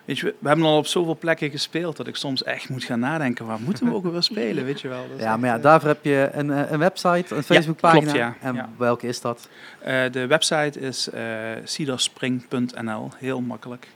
Weet 0.05 0.19
je, 0.19 0.35
we 0.38 0.49
hebben 0.49 0.67
al 0.67 0.76
op 0.76 0.87
zoveel 0.87 1.17
plekken 1.17 1.50
gespeeld 1.50 1.97
dat 1.97 2.07
ik 2.07 2.17
soms 2.17 2.43
echt 2.43 2.69
moet 2.69 2.85
gaan 2.85 2.99
nadenken, 2.99 3.47
waar 3.47 3.61
moeten 3.61 3.87
we 3.87 3.95
ook 3.95 4.05
weer 4.05 4.23
spelen, 4.23 4.64
weet 4.64 4.81
je 4.81 4.88
wel. 4.88 5.05
ja, 5.19 5.37
maar 5.37 5.50
ja, 5.50 5.59
daarvoor 5.59 5.88
heb 5.88 6.05
je 6.05 6.29
een, 6.33 6.50
eh, 6.50 6.71
een 6.71 6.79
website, 6.79 7.35
een 7.35 7.43
Facebookpagina. 7.43 8.14
Ja, 8.14 8.31
klopt, 8.31 8.43
ja. 8.43 8.49
En 8.49 8.55
ja. 8.55 8.69
welke 8.76 9.07
is 9.07 9.21
dat? 9.21 9.49
Uh, 9.87 10.03
de 10.11 10.26
website 10.26 10.81
is 10.81 11.09
uh, 11.14 11.21
cedarspring.nl, 11.64 13.11
heel 13.17 13.41
makkelijk. 13.41 13.88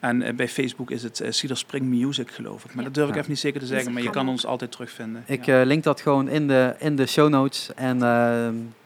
En 0.00 0.22
uh, 0.22 0.34
bij 0.34 0.48
Facebook 0.48 0.90
is 0.90 1.02
het 1.02 1.20
uh, 1.20 1.30
Cedar 1.30 1.56
Spring 1.56 1.84
Music, 1.84 2.30
geloof 2.30 2.64
ik. 2.64 2.74
Maar 2.74 2.84
dat 2.84 2.94
durf 2.94 3.08
ik 3.08 3.16
even 3.16 3.30
niet 3.30 3.38
zeker 3.38 3.60
te 3.60 3.66
zeggen, 3.66 3.92
maar 3.92 4.02
je 4.02 4.10
kan 4.10 4.28
ons 4.28 4.46
altijd 4.46 4.72
terugvinden. 4.72 5.22
Ik 5.26 5.46
link 5.46 5.82
dat 5.82 6.00
gewoon 6.00 6.28
in 6.28 6.48
de, 6.48 6.74
in 6.78 6.96
de 6.96 7.06
show 7.06 7.28
notes 7.28 7.74
en 7.74 7.98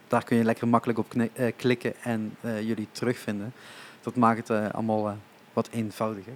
daar 0.07 0.23
kun 0.23 0.37
je 0.37 0.43
lekker 0.43 0.67
makkelijk 0.67 0.99
op 0.99 1.13
klikken 1.55 1.93
en 2.03 2.37
jullie 2.41 2.87
terugvinden. 2.91 3.53
Dat 4.01 4.15
maakt 4.15 4.47
het 4.47 4.73
allemaal 4.73 5.17
wat 5.53 5.69
eenvoudiger. 5.71 6.33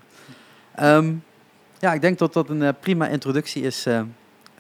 Um, 0.81 1.23
ja, 1.79 1.93
ik 1.93 2.01
denk 2.01 2.17
dat 2.17 2.33
dat 2.33 2.49
een 2.49 2.61
uh, 2.61 2.69
prima 2.79 3.07
introductie 3.07 3.63
is 3.63 3.87
uh, 3.87 4.01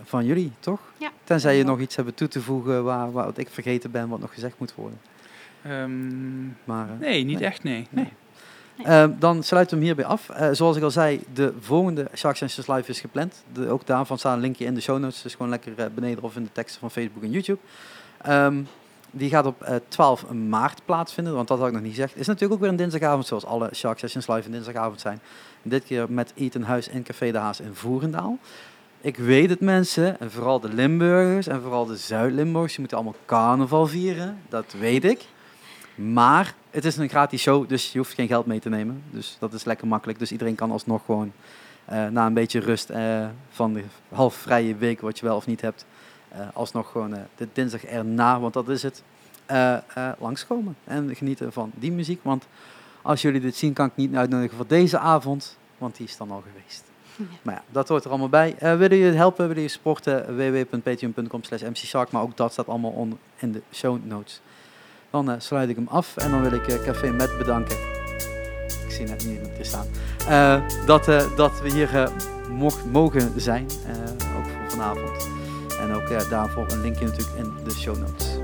van 0.03 0.25
jullie, 0.25 0.51
toch? 0.59 0.79
Ja. 0.97 1.11
Tenzij 1.23 1.57
je 1.57 1.63
nog 1.63 1.79
iets 1.79 1.95
hebben 1.95 2.13
toe 2.13 2.27
te 2.27 2.41
voegen 2.41 2.83
waar, 2.83 3.11
waar 3.11 3.29
ik 3.35 3.49
vergeten 3.49 3.91
ben, 3.91 4.09
wat 4.09 4.19
nog 4.19 4.33
gezegd 4.33 4.59
moet 4.59 4.75
worden. 4.75 4.99
Um, 5.67 6.57
maar, 6.63 6.87
uh, 6.87 6.99
nee, 6.99 7.23
niet 7.23 7.39
nee. 7.39 7.47
echt, 7.47 7.63
nee. 7.63 7.87
nee. 7.89 8.13
nee. 8.77 8.87
Uh, 8.87 9.05
dan 9.19 9.43
sluiten 9.43 9.79
we 9.79 9.85
hem 9.85 9.95
hierbij 9.95 10.13
af. 10.13 10.29
Uh, 10.29 10.49
zoals 10.51 10.77
ik 10.77 10.83
al 10.83 10.91
zei, 10.91 11.23
de 11.33 11.53
volgende 11.59 12.09
Shark 12.15 12.35
Sessions 12.35 12.67
Live 12.67 12.89
is 12.89 12.99
gepland. 12.99 13.43
De, 13.53 13.69
ook 13.69 13.85
daarvan 13.85 14.17
staat 14.17 14.35
een 14.35 14.41
linkje 14.41 14.65
in 14.65 14.73
de 14.73 14.81
show 14.81 14.99
notes. 14.99 15.21
Dus 15.21 15.31
gewoon 15.31 15.49
lekker 15.49 15.73
uh, 15.79 15.85
beneden 15.95 16.23
of 16.23 16.35
in 16.35 16.43
de 16.43 16.51
teksten 16.51 16.79
van 16.79 16.91
Facebook 16.91 17.23
en 17.23 17.31
YouTube. 17.31 17.59
Die 19.17 19.29
gaat 19.29 19.45
op 19.45 19.61
uh, 19.61 19.75
12 19.87 20.31
maart 20.31 20.81
plaatsvinden, 20.85 21.33
want 21.33 21.47
dat 21.47 21.57
had 21.57 21.67
ik 21.67 21.73
nog 21.73 21.81
niet 21.81 21.91
gezegd. 21.91 22.15
Is 22.15 22.27
natuurlijk 22.27 22.53
ook 22.53 22.59
weer 22.59 22.69
een 22.69 22.75
dinsdagavond, 22.75 23.25
zoals 23.25 23.45
alle 23.45 23.69
Shark 23.73 23.99
Sessions 23.99 24.27
Live 24.27 24.45
een 24.45 24.51
dinsdagavond 24.51 25.01
zijn. 25.01 25.19
Dit 25.61 25.83
keer 25.83 26.11
met 26.11 26.31
Eten 26.35 26.63
Huis 26.63 26.87
in 26.87 27.03
Café 27.03 27.31
de 27.31 27.37
Haas 27.37 27.59
in 27.59 27.73
Voerendaal. 27.73 28.37
Ik 29.01 29.17
weet 29.17 29.49
het 29.49 29.59
mensen, 29.59 30.19
en 30.19 30.31
vooral 30.31 30.59
de 30.59 30.73
Limburgers 30.73 31.47
en 31.47 31.61
vooral 31.61 31.85
de 31.85 31.97
Zuid-Limburgers, 31.97 32.71
die 32.71 32.79
moeten 32.79 32.97
allemaal 32.97 33.15
carnaval 33.25 33.87
vieren. 33.87 34.37
Dat 34.49 34.73
weet 34.79 35.03
ik. 35.03 35.25
Maar 35.95 36.53
het 36.69 36.85
is 36.85 36.97
een 36.97 37.09
gratis 37.09 37.41
show, 37.41 37.69
dus 37.69 37.91
je 37.91 37.97
hoeft 37.97 38.13
geen 38.13 38.27
geld 38.27 38.45
mee 38.45 38.59
te 38.59 38.69
nemen. 38.69 39.03
Dus 39.09 39.37
dat 39.39 39.53
is 39.53 39.63
lekker 39.63 39.87
makkelijk. 39.87 40.19
Dus 40.19 40.31
iedereen 40.31 40.55
kan 40.55 40.71
alsnog 40.71 41.05
gewoon 41.05 41.31
uh, 41.91 42.07
na 42.07 42.25
een 42.25 42.33
beetje 42.33 42.59
rust 42.59 42.89
uh, 42.89 43.25
van 43.49 43.73
de 43.73 43.83
half 44.09 44.35
vrije 44.35 44.75
week, 44.75 45.01
wat 45.01 45.19
je 45.19 45.25
wel 45.25 45.35
of 45.35 45.47
niet 45.47 45.61
hebt, 45.61 45.85
alsnog 46.53 46.91
gewoon 46.91 47.15
de 47.35 47.47
dinsdag 47.53 47.85
erna, 47.85 48.39
want 48.39 48.53
dat 48.53 48.69
is 48.69 48.83
het, 48.83 49.03
langskomen. 50.19 50.75
En 50.83 51.15
genieten 51.15 51.53
van 51.53 51.71
die 51.75 51.91
muziek. 51.91 52.19
Want 52.23 52.47
als 53.01 53.21
jullie 53.21 53.41
dit 53.41 53.55
zien, 53.55 53.73
kan 53.73 53.85
ik 53.85 53.95
niet 53.95 54.15
uitnodigen 54.15 54.57
voor 54.57 54.67
deze 54.67 54.97
avond, 54.99 55.57
want 55.77 55.97
die 55.97 56.05
is 56.07 56.17
dan 56.17 56.31
al 56.31 56.43
geweest. 56.51 56.83
Ja. 57.15 57.25
Maar 57.41 57.53
ja, 57.53 57.63
dat 57.71 57.87
hoort 57.87 58.03
er 58.03 58.09
allemaal 58.09 58.29
bij. 58.29 58.55
Uh, 58.63 58.77
willen 58.77 58.97
jullie 58.97 59.17
helpen, 59.17 59.37
willen 59.47 59.55
jullie 59.55 59.69
supporten, 59.69 60.35
www.patreon.com 60.35 61.43
slash 61.43 61.61
mcshark, 61.61 62.11
maar 62.11 62.21
ook 62.21 62.37
dat 62.37 62.51
staat 62.51 62.67
allemaal 62.67 62.91
on, 62.91 63.17
in 63.35 63.51
de 63.51 63.61
show 63.71 64.05
notes. 64.05 64.41
Dan 65.09 65.29
uh, 65.29 65.35
sluit 65.37 65.69
ik 65.69 65.75
hem 65.75 65.87
af 65.87 66.17
en 66.17 66.31
dan 66.31 66.41
wil 66.41 66.51
ik 66.51 66.67
uh, 66.67 66.83
Café 66.83 67.11
Met 67.11 67.37
bedanken. 67.37 67.77
Ik 68.85 68.91
zie 68.91 69.05
net 69.05 69.25
niet 69.25 69.41
iemand 69.41 69.65
staan. 69.65 69.87
dat, 70.85 71.05
dat 71.35 71.61
we 71.61 71.71
hier 71.71 72.11
mocht, 72.49 72.85
mogen 72.85 73.41
zijn, 73.41 73.65
ook 74.37 74.47
voor 74.47 74.69
vanavond. 74.69 75.34
En 75.85 75.93
ook 75.93 76.29
daarvoor 76.29 76.71
een 76.71 76.81
linkje 76.81 77.05
natuurlijk 77.05 77.37
in 77.37 77.53
de 77.63 77.71
show 77.71 77.97
notes. 77.97 78.37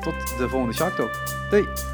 Tot 0.00 0.14
de 0.38 0.48
volgende 0.48 0.74
Shark 0.74 0.94
Talk. 0.94 1.10
Doei! 1.50 1.91